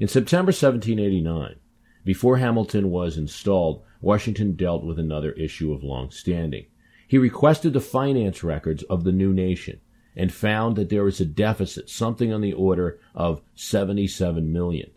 In 0.00 0.08
September 0.08 0.50
1789, 0.50 1.56
before 2.04 2.38
Hamilton 2.38 2.90
was 2.90 3.16
installed, 3.16 3.84
Washington 4.00 4.56
dealt 4.56 4.84
with 4.84 4.98
another 4.98 5.30
issue 5.32 5.72
of 5.72 5.84
long 5.84 6.10
standing. 6.10 6.66
He 7.06 7.18
requested 7.18 7.72
the 7.72 7.80
finance 7.80 8.42
records 8.42 8.82
of 8.84 9.04
the 9.04 9.12
new 9.12 9.32
nation 9.32 9.80
and 10.16 10.32
found 10.32 10.76
that 10.76 10.88
there 10.88 11.04
was 11.04 11.20
a 11.20 11.24
deficit, 11.24 11.88
something 11.88 12.32
on 12.32 12.40
the 12.40 12.52
order 12.52 12.98
of 13.14 13.42
77 13.54 14.52
million. 14.52 14.90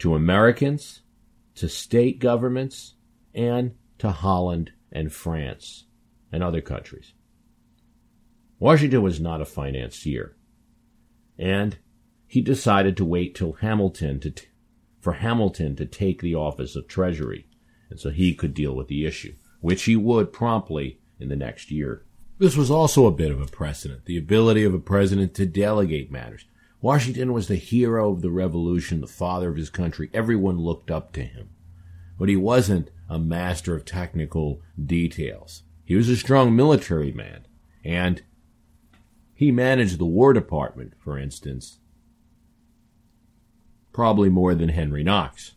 To 0.00 0.14
Americans, 0.14 1.02
to 1.56 1.68
state 1.68 2.18
governments, 2.18 2.94
and 3.34 3.74
to 3.98 4.10
Holland 4.10 4.72
and 4.90 5.12
France 5.12 5.84
and 6.32 6.42
other 6.42 6.60
countries. 6.60 7.12
Washington 8.58 9.02
was 9.02 9.20
not 9.20 9.40
a 9.40 9.46
financier, 9.46 10.36
and 11.38 11.78
he 12.26 12.40
decided 12.40 12.96
to 12.96 13.04
wait 13.04 13.34
till 13.34 13.52
Hamilton 13.54 14.20
to 14.20 14.30
t- 14.30 14.46
for 15.00 15.14
Hamilton 15.14 15.76
to 15.76 15.86
take 15.86 16.20
the 16.20 16.34
office 16.34 16.76
of 16.76 16.88
Treasury, 16.88 17.46
and 17.88 17.98
so 17.98 18.10
he 18.10 18.34
could 18.34 18.54
deal 18.54 18.74
with 18.74 18.88
the 18.88 19.06
issue 19.06 19.34
which 19.60 19.84
he 19.84 19.96
would 19.96 20.32
promptly 20.32 20.98
in 21.18 21.28
the 21.28 21.36
next 21.36 21.70
year. 21.70 22.04
This 22.40 22.56
was 22.56 22.70
also 22.70 23.04
a 23.04 23.12
bit 23.12 23.30
of 23.30 23.38
a 23.42 23.44
precedent, 23.44 24.06
the 24.06 24.16
ability 24.16 24.64
of 24.64 24.72
a 24.72 24.78
president 24.78 25.34
to 25.34 25.44
delegate 25.44 26.10
matters. 26.10 26.46
Washington 26.80 27.34
was 27.34 27.48
the 27.48 27.56
hero 27.56 28.10
of 28.12 28.22
the 28.22 28.30
revolution, 28.30 29.02
the 29.02 29.06
father 29.06 29.50
of 29.50 29.56
his 29.56 29.68
country. 29.68 30.08
Everyone 30.14 30.58
looked 30.58 30.90
up 30.90 31.12
to 31.12 31.22
him. 31.22 31.50
But 32.18 32.30
he 32.30 32.36
wasn't 32.36 32.90
a 33.10 33.18
master 33.18 33.76
of 33.76 33.84
technical 33.84 34.62
details. 34.82 35.64
He 35.84 35.94
was 35.94 36.08
a 36.08 36.16
strong 36.16 36.56
military 36.56 37.12
man, 37.12 37.46
and 37.84 38.22
he 39.34 39.50
managed 39.50 39.98
the 39.98 40.06
War 40.06 40.32
Department, 40.32 40.94
for 40.98 41.18
instance, 41.18 41.78
probably 43.92 44.30
more 44.30 44.54
than 44.54 44.70
Henry 44.70 45.04
Knox. 45.04 45.56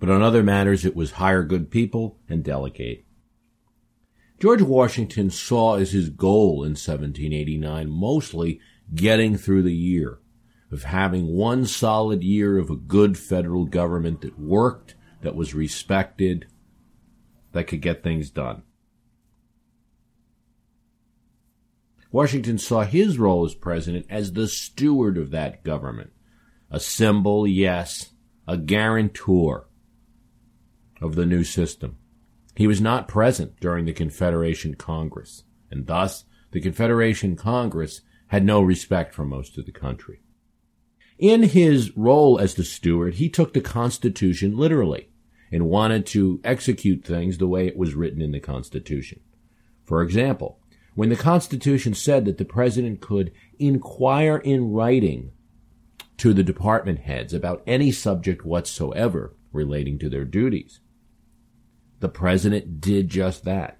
but 0.00 0.08
on 0.08 0.22
other 0.22 0.42
matters 0.42 0.84
it 0.84 0.96
was 0.96 1.12
hire 1.12 1.44
good 1.44 1.70
people 1.70 2.18
and 2.28 2.42
delegate. 2.42 3.04
George 4.40 4.62
Washington 4.62 5.30
saw 5.30 5.76
as 5.76 5.92
his 5.92 6.08
goal 6.08 6.64
in 6.64 6.70
1789 6.70 7.88
mostly 7.90 8.58
getting 8.94 9.36
through 9.36 9.62
the 9.62 9.74
year, 9.74 10.18
of 10.72 10.84
having 10.84 11.26
one 11.26 11.66
solid 11.66 12.24
year 12.24 12.58
of 12.58 12.70
a 12.70 12.76
good 12.76 13.18
federal 13.18 13.66
government 13.66 14.22
that 14.22 14.38
worked, 14.38 14.94
that 15.20 15.34
was 15.36 15.54
respected, 15.54 16.46
that 17.52 17.66
could 17.66 17.82
get 17.82 18.02
things 18.02 18.30
done. 18.30 18.62
Washington 22.12 22.58
saw 22.58 22.82
his 22.82 23.18
role 23.18 23.44
as 23.44 23.54
president 23.54 24.06
as 24.08 24.32
the 24.32 24.48
steward 24.48 25.16
of 25.16 25.30
that 25.30 25.62
government. 25.62 26.10
A 26.70 26.80
symbol, 26.80 27.46
yes, 27.46 28.12
a 28.48 28.56
guarantor, 28.56 29.68
of 31.00 31.14
the 31.14 31.26
new 31.26 31.44
system. 31.44 31.96
He 32.54 32.66
was 32.66 32.80
not 32.80 33.08
present 33.08 33.58
during 33.60 33.84
the 33.84 33.92
Confederation 33.92 34.74
Congress, 34.74 35.44
and 35.70 35.86
thus 35.86 36.24
the 36.50 36.60
Confederation 36.60 37.36
Congress 37.36 38.02
had 38.28 38.44
no 38.44 38.60
respect 38.60 39.14
for 39.14 39.24
most 39.24 39.58
of 39.58 39.66
the 39.66 39.72
country. 39.72 40.20
In 41.18 41.42
his 41.44 41.96
role 41.96 42.38
as 42.38 42.54
the 42.54 42.64
steward, 42.64 43.14
he 43.14 43.28
took 43.28 43.52
the 43.52 43.60
Constitution 43.60 44.56
literally 44.56 45.08
and 45.52 45.68
wanted 45.68 46.06
to 46.06 46.40
execute 46.44 47.04
things 47.04 47.38
the 47.38 47.48
way 47.48 47.66
it 47.66 47.76
was 47.76 47.94
written 47.94 48.22
in 48.22 48.32
the 48.32 48.40
Constitution. 48.40 49.20
For 49.84 50.02
example, 50.02 50.60
when 50.94 51.08
the 51.08 51.16
Constitution 51.16 51.94
said 51.94 52.24
that 52.24 52.38
the 52.38 52.44
president 52.44 53.00
could 53.00 53.32
inquire 53.58 54.38
in 54.38 54.72
writing 54.72 55.32
to 56.20 56.34
the 56.34 56.42
department 56.42 57.00
heads 57.00 57.32
about 57.32 57.62
any 57.66 57.90
subject 57.90 58.44
whatsoever 58.44 59.34
relating 59.52 59.98
to 59.98 60.10
their 60.10 60.24
duties. 60.24 60.80
The 62.00 62.08
president 62.08 62.80
did 62.80 63.08
just 63.08 63.44
that. 63.44 63.78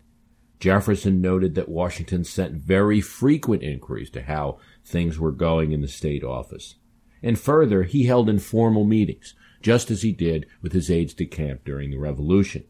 Jefferson 0.61 1.23
noted 1.23 1.55
that 1.55 1.71
Washington 1.71 2.23
sent 2.23 2.55
very 2.55 3.01
frequent 3.01 3.63
inquiries 3.63 4.11
to 4.11 4.23
how 4.23 4.59
things 4.85 5.19
were 5.19 5.33
going 5.33 5.73
in 5.73 5.81
the 5.81 5.89
state 5.89 6.23
office. 6.23 6.77
And 7.23 7.39
further, 7.39 7.85
he 7.85 8.05
held 8.05 8.29
informal 8.29 8.85
meetings, 8.85 9.35
just 9.63 9.91
as 9.91 10.03
he 10.03 10.13
did 10.13 10.47
with 10.61 10.73
his 10.73 10.91
aides 10.91 11.15
de 11.15 11.25
camp 11.25 11.65
during 11.65 11.91
the 11.91 11.99
Revolution, 11.99 12.65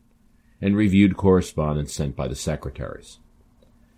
and 0.61 0.77
reviewed 0.77 1.17
correspondence 1.17 1.93
sent 1.93 2.15
by 2.15 2.29
the 2.29 2.37
secretaries. 2.37 3.19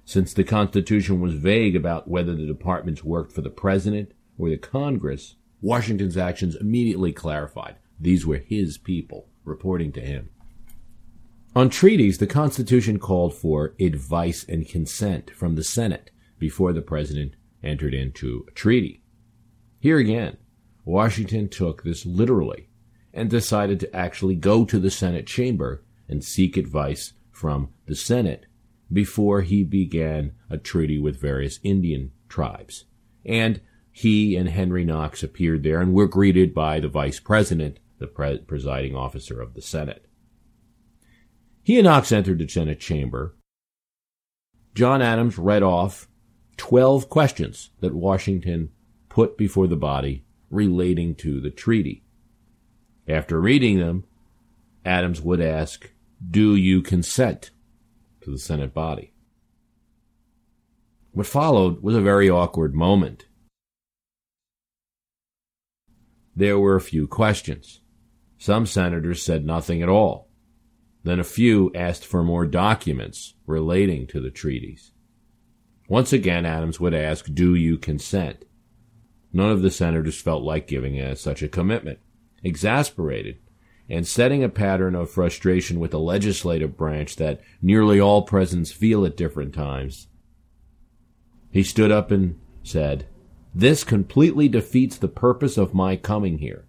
Since 0.06 0.32
the 0.32 0.44
Constitution 0.44 1.20
was 1.20 1.34
vague 1.34 1.76
about 1.76 2.08
whether 2.08 2.34
the 2.34 2.46
departments 2.46 3.04
worked 3.04 3.32
for 3.32 3.42
the 3.42 3.50
President 3.50 4.12
or 4.38 4.48
the 4.48 4.56
Congress, 4.56 5.36
Washington's 5.60 6.16
actions 6.16 6.56
immediately 6.56 7.12
clarified 7.12 7.76
these 8.00 8.26
were 8.26 8.38
his 8.38 8.78
people 8.78 9.28
reporting 9.44 9.92
to 9.92 10.00
him. 10.00 10.30
On 11.54 11.68
treaties, 11.68 12.16
the 12.16 12.26
Constitution 12.26 12.98
called 12.98 13.34
for 13.34 13.74
advice 13.78 14.42
and 14.48 14.66
consent 14.66 15.30
from 15.30 15.54
the 15.54 15.62
Senate 15.62 16.10
before 16.38 16.72
the 16.72 16.80
President 16.80 17.34
entered 17.62 17.92
into 17.92 18.46
a 18.48 18.52
treaty. 18.52 19.02
Here 19.78 19.98
again, 19.98 20.38
Washington 20.86 21.50
took 21.50 21.82
this 21.82 22.06
literally 22.06 22.68
and 23.12 23.28
decided 23.28 23.80
to 23.80 23.94
actually 23.94 24.34
go 24.34 24.64
to 24.64 24.78
the 24.78 24.90
Senate 24.90 25.26
chamber 25.26 25.84
and 26.08 26.24
seek 26.24 26.56
advice 26.56 27.12
from 27.30 27.68
the 27.84 27.96
Senate 27.96 28.46
before 28.90 29.42
he 29.42 29.62
began 29.62 30.32
a 30.48 30.56
treaty 30.56 30.98
with 30.98 31.20
various 31.20 31.60
Indian 31.62 32.12
tribes. 32.30 32.86
And 33.26 33.60
he 33.90 34.36
and 34.36 34.48
Henry 34.48 34.86
Knox 34.86 35.22
appeared 35.22 35.64
there 35.64 35.82
and 35.82 35.92
were 35.92 36.08
greeted 36.08 36.54
by 36.54 36.80
the 36.80 36.88
Vice 36.88 37.20
President, 37.20 37.78
the 37.98 38.06
pre- 38.06 38.38
presiding 38.38 38.96
officer 38.96 39.38
of 39.42 39.52
the 39.52 39.60
Senate. 39.60 40.06
He 41.62 41.78
and 41.78 41.84
Knox 41.84 42.10
entered 42.10 42.38
the 42.38 42.48
Senate 42.48 42.80
chamber. 42.80 43.36
John 44.74 45.00
Adams 45.00 45.38
read 45.38 45.62
off 45.62 46.08
12 46.56 47.08
questions 47.08 47.70
that 47.80 47.94
Washington 47.94 48.70
put 49.08 49.36
before 49.36 49.66
the 49.66 49.76
body 49.76 50.24
relating 50.50 51.14
to 51.16 51.40
the 51.40 51.50
treaty. 51.50 52.02
After 53.06 53.40
reading 53.40 53.78
them, 53.78 54.04
Adams 54.84 55.20
would 55.20 55.40
ask, 55.40 55.90
Do 56.28 56.56
you 56.56 56.82
consent 56.82 57.50
to 58.22 58.30
the 58.30 58.38
Senate 58.38 58.74
body? 58.74 59.12
What 61.12 61.26
followed 61.26 61.82
was 61.82 61.94
a 61.94 62.00
very 62.00 62.28
awkward 62.30 62.74
moment. 62.74 63.26
There 66.34 66.58
were 66.58 66.76
a 66.76 66.80
few 66.80 67.06
questions. 67.06 67.80
Some 68.38 68.66
senators 68.66 69.22
said 69.22 69.44
nothing 69.44 69.82
at 69.82 69.88
all. 69.88 70.31
Then 71.04 71.18
a 71.18 71.24
few 71.24 71.72
asked 71.74 72.06
for 72.06 72.22
more 72.22 72.46
documents 72.46 73.34
relating 73.46 74.06
to 74.08 74.20
the 74.20 74.30
treaties. 74.30 74.92
Once 75.88 76.12
again, 76.12 76.46
Adams 76.46 76.78
would 76.78 76.94
ask, 76.94 77.26
Do 77.32 77.54
you 77.54 77.76
consent? 77.76 78.44
None 79.32 79.50
of 79.50 79.62
the 79.62 79.70
senators 79.70 80.20
felt 80.20 80.42
like 80.42 80.66
giving 80.66 81.00
a, 81.00 81.16
such 81.16 81.42
a 81.42 81.48
commitment. 81.48 81.98
Exasperated, 82.44 83.38
and 83.88 84.06
setting 84.06 84.42
a 84.42 84.48
pattern 84.48 84.94
of 84.94 85.10
frustration 85.10 85.78
with 85.78 85.90
the 85.90 85.98
legislative 85.98 86.76
branch 86.76 87.16
that 87.16 87.40
nearly 87.60 88.00
all 88.00 88.22
presidents 88.22 88.72
feel 88.72 89.04
at 89.04 89.16
different 89.16 89.54
times, 89.54 90.08
he 91.50 91.62
stood 91.62 91.90
up 91.92 92.10
and 92.10 92.40
said, 92.62 93.06
This 93.54 93.84
completely 93.84 94.48
defeats 94.48 94.96
the 94.96 95.08
purpose 95.08 95.58
of 95.58 95.74
my 95.74 95.96
coming 95.96 96.38
here. 96.38 96.64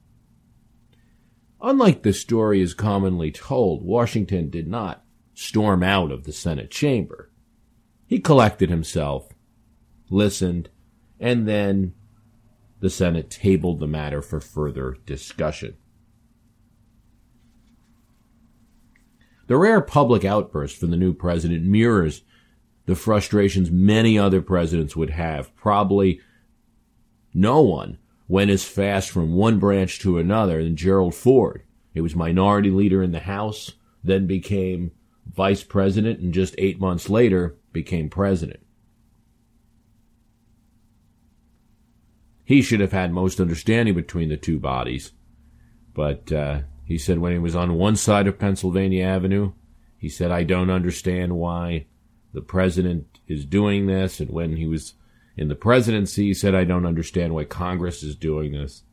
Unlike 1.63 2.03
the 2.03 2.11
story 2.11 2.59
is 2.59 2.73
commonly 2.73 3.31
told, 3.31 3.83
Washington 3.83 4.49
did 4.49 4.67
not 4.67 5.05
storm 5.33 5.81
out 5.81 6.11
of 6.11 6.25
the 6.25 6.33
Senate 6.33 6.69
chamber. 6.69 7.31
He 8.05 8.19
collected 8.19 8.69
himself, 8.69 9.29
listened, 10.09 10.69
and 11.21 11.47
then 11.47 11.93
the 12.81 12.89
Senate 12.89 13.29
tabled 13.29 13.79
the 13.79 13.87
matter 13.87 14.21
for 14.21 14.41
further 14.41 14.97
discussion. 15.05 15.77
The 19.47 19.55
rare 19.55 19.79
public 19.79 20.25
outburst 20.25 20.77
from 20.77 20.91
the 20.91 20.97
new 20.97 21.13
president 21.13 21.63
mirrors 21.63 22.23
the 22.87 22.95
frustrations 22.95 23.71
many 23.71 24.19
other 24.19 24.41
presidents 24.41 24.97
would 24.97 25.11
have. 25.11 25.55
Probably 25.55 26.19
no 27.33 27.61
one 27.61 27.99
went 28.33 28.49
as 28.49 28.63
fast 28.63 29.11
from 29.11 29.35
one 29.35 29.59
branch 29.59 29.99
to 29.99 30.17
another 30.17 30.63
than 30.63 30.75
Gerald 30.75 31.13
Ford. 31.13 31.61
He 31.93 32.01
was 32.01 32.15
minority 32.15 32.71
leader 32.71 33.03
in 33.03 33.11
the 33.11 33.19
House, 33.19 33.73
then 34.03 34.25
became 34.25 34.89
vice 35.31 35.61
president, 35.63 36.19
and 36.19 36.33
just 36.33 36.55
eight 36.57 36.79
months 36.79 37.11
later 37.11 37.55
became 37.71 38.09
president. 38.09 38.59
He 42.43 42.63
should 42.63 42.79
have 42.79 42.91
had 42.91 43.13
most 43.13 43.39
understanding 43.39 43.93
between 43.93 44.29
the 44.29 44.37
two 44.37 44.59
bodies, 44.59 45.11
but 45.93 46.31
uh, 46.31 46.61
he 46.85 46.97
said 46.97 47.19
when 47.19 47.33
he 47.33 47.37
was 47.37 47.55
on 47.55 47.75
one 47.75 47.95
side 47.95 48.25
of 48.25 48.39
Pennsylvania 48.39 49.05
Avenue, 49.05 49.51
he 49.95 50.09
said, 50.09 50.31
I 50.31 50.41
don't 50.41 50.71
understand 50.71 51.35
why 51.35 51.85
the 52.33 52.41
president 52.41 53.19
is 53.27 53.45
doing 53.45 53.85
this. 53.85 54.19
And 54.19 54.31
when 54.31 54.57
he 54.57 54.65
was 54.65 54.95
in 55.35 55.47
the 55.47 55.55
presidency, 55.55 56.27
he 56.27 56.33
said, 56.33 56.53
I 56.53 56.63
don't 56.63 56.85
understand 56.85 57.33
why 57.33 57.45
Congress 57.45 58.03
is 58.03 58.15
doing 58.15 58.51
this. 58.51 58.83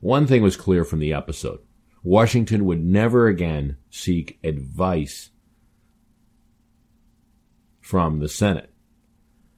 One 0.00 0.26
thing 0.26 0.42
was 0.42 0.56
clear 0.56 0.84
from 0.84 0.98
the 0.98 1.12
episode 1.12 1.60
Washington 2.02 2.66
would 2.66 2.84
never 2.84 3.26
again 3.26 3.78
seek 3.88 4.38
advice 4.44 5.30
from 7.80 8.18
the 8.18 8.28
Senate. 8.28 8.70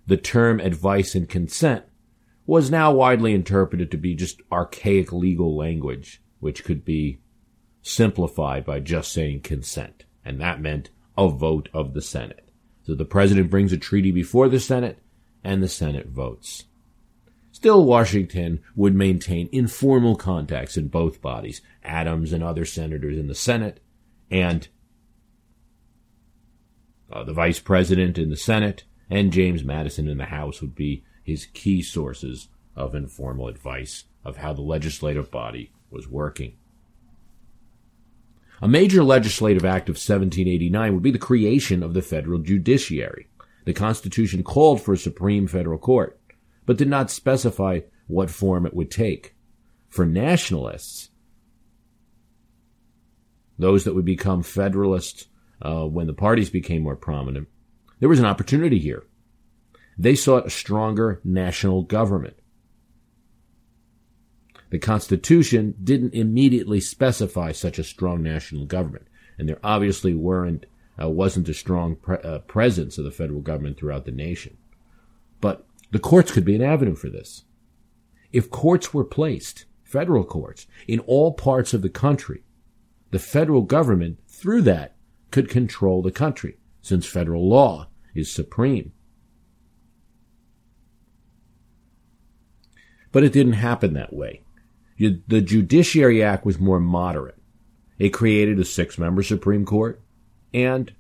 The 0.07 0.17
term 0.17 0.61
advice 0.61 1.17
and 1.17 1.29
consent 1.29 1.85
was 2.47 2.71
now 2.71 2.93
widely 2.93 3.35
interpreted 3.35 3.91
to 3.91 3.97
be 3.97 4.15
just 4.15 4.41
archaic 4.53 5.13
legal 5.13 5.57
language, 5.57 6.23
which 6.39 6.63
could 6.63 6.85
be 6.85 7.19
simplified 7.83 8.65
by 8.65 8.79
just 8.79 9.13
saying 9.13 9.41
consent. 9.41 10.05
And 10.25 10.41
that 10.41 10.61
meant 10.61 10.91
a 11.19 11.29
vote 11.29 11.69
of 11.75 11.93
the 11.93 12.03
Senate. 12.03 12.46
So 12.87 12.95
the 12.95 13.05
president 13.05 13.51
brings 13.51 13.73
a 13.73 13.77
treaty 13.77 14.13
before 14.13 14.49
the 14.49 14.61
Senate, 14.61 15.01
and 15.43 15.61
the 15.61 15.69
Senate 15.69 16.07
votes. 16.07 16.67
Still, 17.51 17.85
Washington 17.85 18.61
would 18.77 18.95
maintain 18.95 19.49
informal 19.51 20.15
contacts 20.15 20.77
in 20.77 20.87
both 20.87 21.21
bodies, 21.21 21.63
Adams 21.83 22.33
and 22.33 22.45
other 22.45 22.65
senators 22.65 23.19
in 23.19 23.27
the 23.27 23.35
Senate, 23.35 23.81
and 24.31 24.69
uh, 27.11 27.25
the 27.25 27.33
vice 27.33 27.59
president 27.59 28.19
in 28.19 28.31
the 28.31 28.37
Senate, 28.37 28.85
and 29.11 29.33
James 29.33 29.65
Madison 29.65 30.07
in 30.07 30.19
the 30.19 30.27
House 30.27 30.61
would 30.61 30.77
be 30.77 31.05
his 31.25 31.47
key 31.47 31.83
sources 31.83 32.49
of 32.77 32.95
informal 32.95 33.49
advice 33.49 34.05
of 34.25 34.37
how 34.37 34.53
the 34.53 34.63
legislative 34.63 35.29
body 35.33 35.73
was 35.91 36.07
working. 36.07 36.55
A 38.63 38.69
major 38.69 39.05
legislative 39.05 39.65
act 39.65 39.89
of 39.89 39.97
1789 39.97 40.95
would 40.95 41.03
be 41.03 41.11
the 41.11 41.19
creation 41.19 41.83
of 41.83 41.93
the 41.93 42.03
federal 42.03 42.39
judiciary. 42.39 43.29
The 43.67 43.75
Constitution 43.75 44.43
called 44.43 44.81
for 44.81 44.95
a 44.95 44.99
Supreme 44.99 45.47
Federal 45.47 45.79
Court, 45.79 46.19
but 46.65 46.79
did 46.79 46.89
not 46.89 47.11
specify 47.11 47.81
what 48.07 48.31
form 48.31 48.65
it 48.65 48.75
would 48.75 48.91
take. 48.91 49.35
For 49.89 50.07
nationalists, 50.07 51.11
those 53.59 53.85
that 53.85 53.95
would 53.95 54.05
become 54.05 54.43
Federalists 54.43 55.27
uh, 55.61 55.85
when 55.85 56.07
the 56.07 56.13
parties 56.13 56.51
became 56.51 56.83
more 56.83 56.97
prominent, 56.97 57.49
there 58.01 58.09
was 58.09 58.19
an 58.19 58.27
opportunity 58.27 58.79
here. 58.79 59.05
They 59.99 60.15
sought 60.15 60.47
a 60.47 60.51
stronger 60.51 61.21
national 61.25 61.83
government. 61.83 62.37
The 64.77 64.81
Constitution 64.81 65.75
didn't 65.83 66.13
immediately 66.13 66.81
specify 66.81 67.53
such 67.53 67.79
a 67.79 67.83
strong 67.83 68.23
national 68.23 68.67
government, 68.67 69.07
and 69.39 69.49
there 69.49 69.59
obviously 69.65 70.13
weren't 70.13 70.67
uh, 71.01 71.09
wasn't 71.09 71.49
a 71.49 71.55
strong 71.55 71.97
pre- 71.97 72.19
uh, 72.19 72.41
presence 72.41 72.99
of 72.99 73.05
the 73.05 73.11
federal 73.11 73.41
government 73.41 73.79
throughout 73.79 74.05
the 74.05 74.13
nation. 74.13 74.59
But 75.41 75.65
the 75.93 75.99
courts 75.99 76.31
could 76.31 76.45
be 76.45 76.55
an 76.55 76.61
avenue 76.61 76.95
for 76.95 77.09
this. 77.09 77.45
If 78.33 78.51
courts 78.51 78.93
were 78.93 79.03
placed, 79.03 79.65
federal 79.83 80.25
courts, 80.25 80.67
in 80.87 81.01
all 81.01 81.33
parts 81.33 81.73
of 81.73 81.81
the 81.81 81.89
country, 81.89 82.43
the 83.13 83.19
federal 83.19 83.63
government, 83.63 84.19
through 84.29 84.61
that, 84.63 84.95
could 85.31 85.49
control 85.49 86.03
the 86.03 86.13
country, 86.13 86.59
since 86.83 87.07
federal 87.07 87.49
law 87.49 87.89
is 88.15 88.31
supreme. 88.31 88.93
But 93.11 93.25
it 93.25 93.33
didn't 93.33 93.55
happen 93.55 93.95
that 93.95 94.13
way. 94.13 94.43
The 94.99 95.41
Judiciary 95.41 96.23
Act 96.23 96.47
was 96.47 96.59
more 96.59 96.81
moderate. 96.81 97.39
It 97.99 98.11
created 98.11 98.59
a 98.59 98.65
six 98.65 98.99
member 98.99 99.23
Supreme 99.23 99.65
Court 99.65 100.03
and 100.53 100.93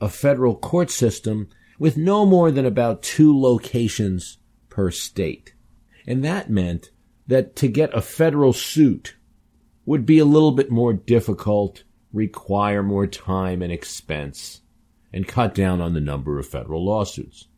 a 0.00 0.08
federal 0.08 0.56
court 0.56 0.90
system 0.90 1.48
with 1.78 1.96
no 1.96 2.24
more 2.26 2.50
than 2.50 2.66
about 2.66 3.02
two 3.02 3.38
locations 3.38 4.38
per 4.68 4.90
state. 4.90 5.54
And 6.06 6.24
that 6.24 6.50
meant 6.50 6.90
that 7.26 7.56
to 7.56 7.68
get 7.68 7.94
a 7.94 8.02
federal 8.02 8.52
suit 8.52 9.16
would 9.86 10.06
be 10.06 10.18
a 10.18 10.24
little 10.24 10.52
bit 10.52 10.70
more 10.70 10.92
difficult, 10.92 11.84
require 12.12 12.82
more 12.82 13.06
time 13.06 13.62
and 13.62 13.72
expense, 13.72 14.60
and 15.12 15.26
cut 15.28 15.54
down 15.54 15.80
on 15.80 15.94
the 15.94 16.00
number 16.00 16.38
of 16.38 16.46
federal 16.46 16.84
lawsuits. 16.84 17.48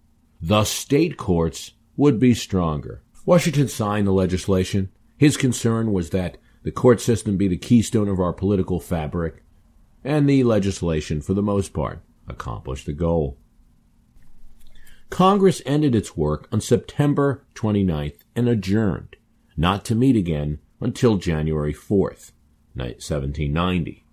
Thus, 0.41 0.71
state 0.71 1.17
courts 1.17 1.73
would 1.97 2.19
be 2.19 2.35
stronger. 2.35 3.03
Washington 3.25 3.69
signed 3.69 4.07
the 4.07 4.13
legislation. 4.13 4.91
His 5.17 5.37
concern 5.37 5.93
was 5.93 6.11
that 6.11 6.39
the 6.63 6.71
court 6.71 7.01
system 7.01 7.37
be 7.37 7.49
the 7.49 7.57
keystone 7.57 8.09
of 8.09 8.21
our 8.21 8.33
political 8.33 8.81
fabric, 8.81 9.43
and 10.05 10.29
the 10.29 10.45
legislation, 10.45 11.21
for 11.21 11.35
the 11.35 11.43
most 11.43 11.73
part, 11.73 12.01
accomplished 12.29 12.87
the 12.87 12.93
goal. 12.93 13.39
Congress 15.09 15.63
ended 15.65 15.95
its 15.95 16.17
work 16.17 16.49
on 16.51 16.61
September 16.61 17.45
29th 17.55 18.19
and 18.35 18.49
adjourned, 18.49 19.17
not 19.57 19.85
to 19.85 19.95
meet 19.95 20.17
again 20.17 20.59
until 20.81 21.17
January 21.17 21.73
4th, 21.73 22.33
1790, 22.75 24.05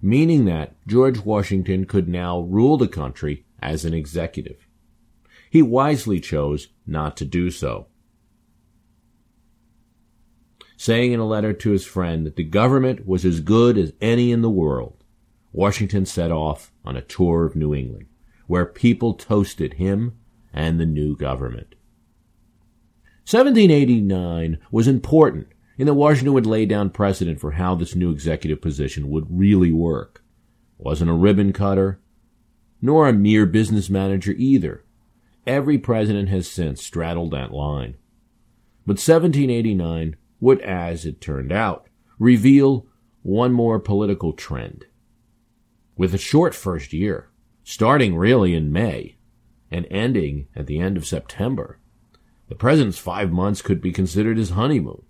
meaning 0.00 0.44
that 0.44 0.74
George 0.86 1.20
Washington 1.20 1.86
could 1.86 2.08
now 2.08 2.40
rule 2.40 2.76
the 2.76 2.88
country 2.88 3.44
as 3.60 3.84
an 3.84 3.94
executive. 3.94 4.68
He 5.50 5.62
wisely 5.62 6.20
chose 6.20 6.68
not 6.86 7.16
to 7.16 7.24
do 7.24 7.50
so. 7.50 7.86
Saying 10.82 11.12
in 11.12 11.20
a 11.20 11.24
letter 11.24 11.52
to 11.52 11.70
his 11.70 11.86
friend 11.86 12.26
that 12.26 12.34
the 12.34 12.42
government 12.42 13.06
was 13.06 13.24
as 13.24 13.38
good 13.38 13.78
as 13.78 13.92
any 14.00 14.32
in 14.32 14.42
the 14.42 14.50
world, 14.50 15.04
Washington 15.52 16.04
set 16.04 16.32
off 16.32 16.72
on 16.84 16.96
a 16.96 17.02
tour 17.02 17.46
of 17.46 17.54
New 17.54 17.72
England, 17.72 18.06
where 18.48 18.66
people 18.66 19.14
toasted 19.14 19.74
him 19.74 20.18
and 20.52 20.80
the 20.80 20.84
new 20.84 21.16
government. 21.16 21.76
1789 23.30 24.58
was 24.72 24.88
important 24.88 25.46
in 25.78 25.86
that 25.86 25.94
Washington 25.94 26.32
would 26.32 26.46
lay 26.46 26.66
down 26.66 26.90
precedent 26.90 27.38
for 27.38 27.52
how 27.52 27.76
this 27.76 27.94
new 27.94 28.10
executive 28.10 28.60
position 28.60 29.08
would 29.08 29.28
really 29.30 29.70
work. 29.70 30.24
Wasn't 30.78 31.08
a 31.08 31.14
ribbon 31.14 31.52
cutter, 31.52 32.00
nor 32.80 33.08
a 33.08 33.12
mere 33.12 33.46
business 33.46 33.88
manager 33.88 34.32
either. 34.32 34.82
Every 35.46 35.78
president 35.78 36.28
has 36.30 36.50
since 36.50 36.82
straddled 36.82 37.30
that 37.30 37.52
line. 37.52 37.94
But 38.84 38.94
1789 38.94 40.16
would, 40.42 40.60
as 40.62 41.06
it 41.06 41.20
turned 41.20 41.52
out, 41.52 41.86
reveal 42.18 42.84
one 43.22 43.52
more 43.52 43.78
political 43.78 44.32
trend. 44.32 44.84
With 45.96 46.12
a 46.12 46.18
short 46.18 46.52
first 46.52 46.92
year, 46.92 47.30
starting 47.62 48.16
really 48.16 48.52
in 48.52 48.72
May 48.72 49.18
and 49.70 49.86
ending 49.88 50.48
at 50.56 50.66
the 50.66 50.80
end 50.80 50.96
of 50.96 51.06
September, 51.06 51.78
the 52.48 52.56
president's 52.56 52.98
five 52.98 53.30
months 53.30 53.62
could 53.62 53.80
be 53.80 53.92
considered 53.92 54.36
his 54.36 54.50
honeymoon. 54.50 55.02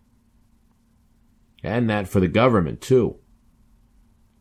And 1.64 1.88
that 1.88 2.09
for 2.09 2.21
the 2.21 2.29
government, 2.29 2.83
too. 2.83 3.16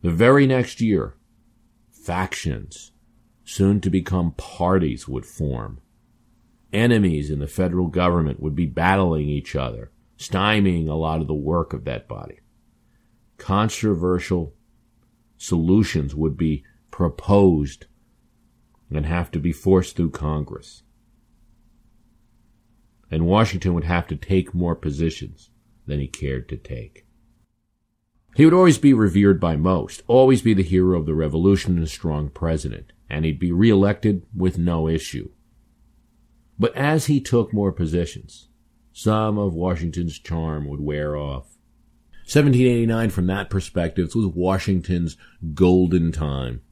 The 0.02 0.10
very 0.10 0.46
next 0.46 0.82
year, 0.82 1.16
factions, 1.90 2.92
soon 3.44 3.80
to 3.80 3.88
become 3.88 4.32
parties, 4.32 5.08
would 5.08 5.24
form. 5.24 5.80
Enemies 6.70 7.30
in 7.30 7.38
the 7.38 7.48
federal 7.48 7.86
government 7.86 8.40
would 8.40 8.54
be 8.54 8.66
battling 8.66 9.30
each 9.30 9.56
other, 9.56 9.90
stymieing 10.22 10.88
a 10.88 10.94
lot 10.94 11.20
of 11.20 11.26
the 11.26 11.34
work 11.34 11.72
of 11.72 11.84
that 11.84 12.08
body. 12.08 12.38
Controversial 13.38 14.54
solutions 15.36 16.14
would 16.14 16.36
be 16.36 16.64
proposed 16.90 17.86
and 18.90 19.06
have 19.06 19.30
to 19.32 19.40
be 19.40 19.52
forced 19.52 19.96
through 19.96 20.10
Congress. 20.10 20.82
And 23.10 23.26
Washington 23.26 23.74
would 23.74 23.84
have 23.84 24.06
to 24.08 24.16
take 24.16 24.54
more 24.54 24.76
positions 24.76 25.50
than 25.86 25.98
he 25.98 26.06
cared 26.06 26.48
to 26.50 26.56
take. 26.56 27.06
He 28.34 28.44
would 28.44 28.54
always 28.54 28.78
be 28.78 28.94
revered 28.94 29.40
by 29.40 29.56
most, 29.56 30.02
always 30.06 30.40
be 30.40 30.54
the 30.54 30.62
hero 30.62 30.98
of 30.98 31.06
the 31.06 31.14
revolution 31.14 31.74
and 31.74 31.84
a 31.84 31.88
strong 31.88 32.30
president, 32.30 32.92
and 33.10 33.24
he'd 33.24 33.38
be 33.38 33.52
reelected 33.52 34.24
with 34.34 34.56
no 34.56 34.88
issue. 34.88 35.30
But 36.58 36.74
as 36.76 37.06
he 37.06 37.20
took 37.20 37.52
more 37.52 37.72
positions, 37.72 38.48
some 38.92 39.38
of 39.38 39.54
Washington's 39.54 40.18
charm 40.18 40.68
would 40.68 40.80
wear 40.80 41.16
off. 41.16 41.46
1789, 42.24 43.10
from 43.10 43.26
that 43.26 43.50
perspective, 43.50 44.14
was 44.14 44.26
Washington's 44.26 45.16
golden 45.54 46.12
time. 46.12 46.62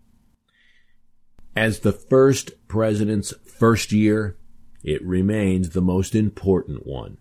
As 1.56 1.80
the 1.80 1.92
first 1.92 2.52
president's 2.68 3.34
first 3.44 3.90
year, 3.90 4.36
it 4.82 5.04
remains 5.04 5.70
the 5.70 5.82
most 5.82 6.14
important 6.14 6.86
one. 6.86 7.18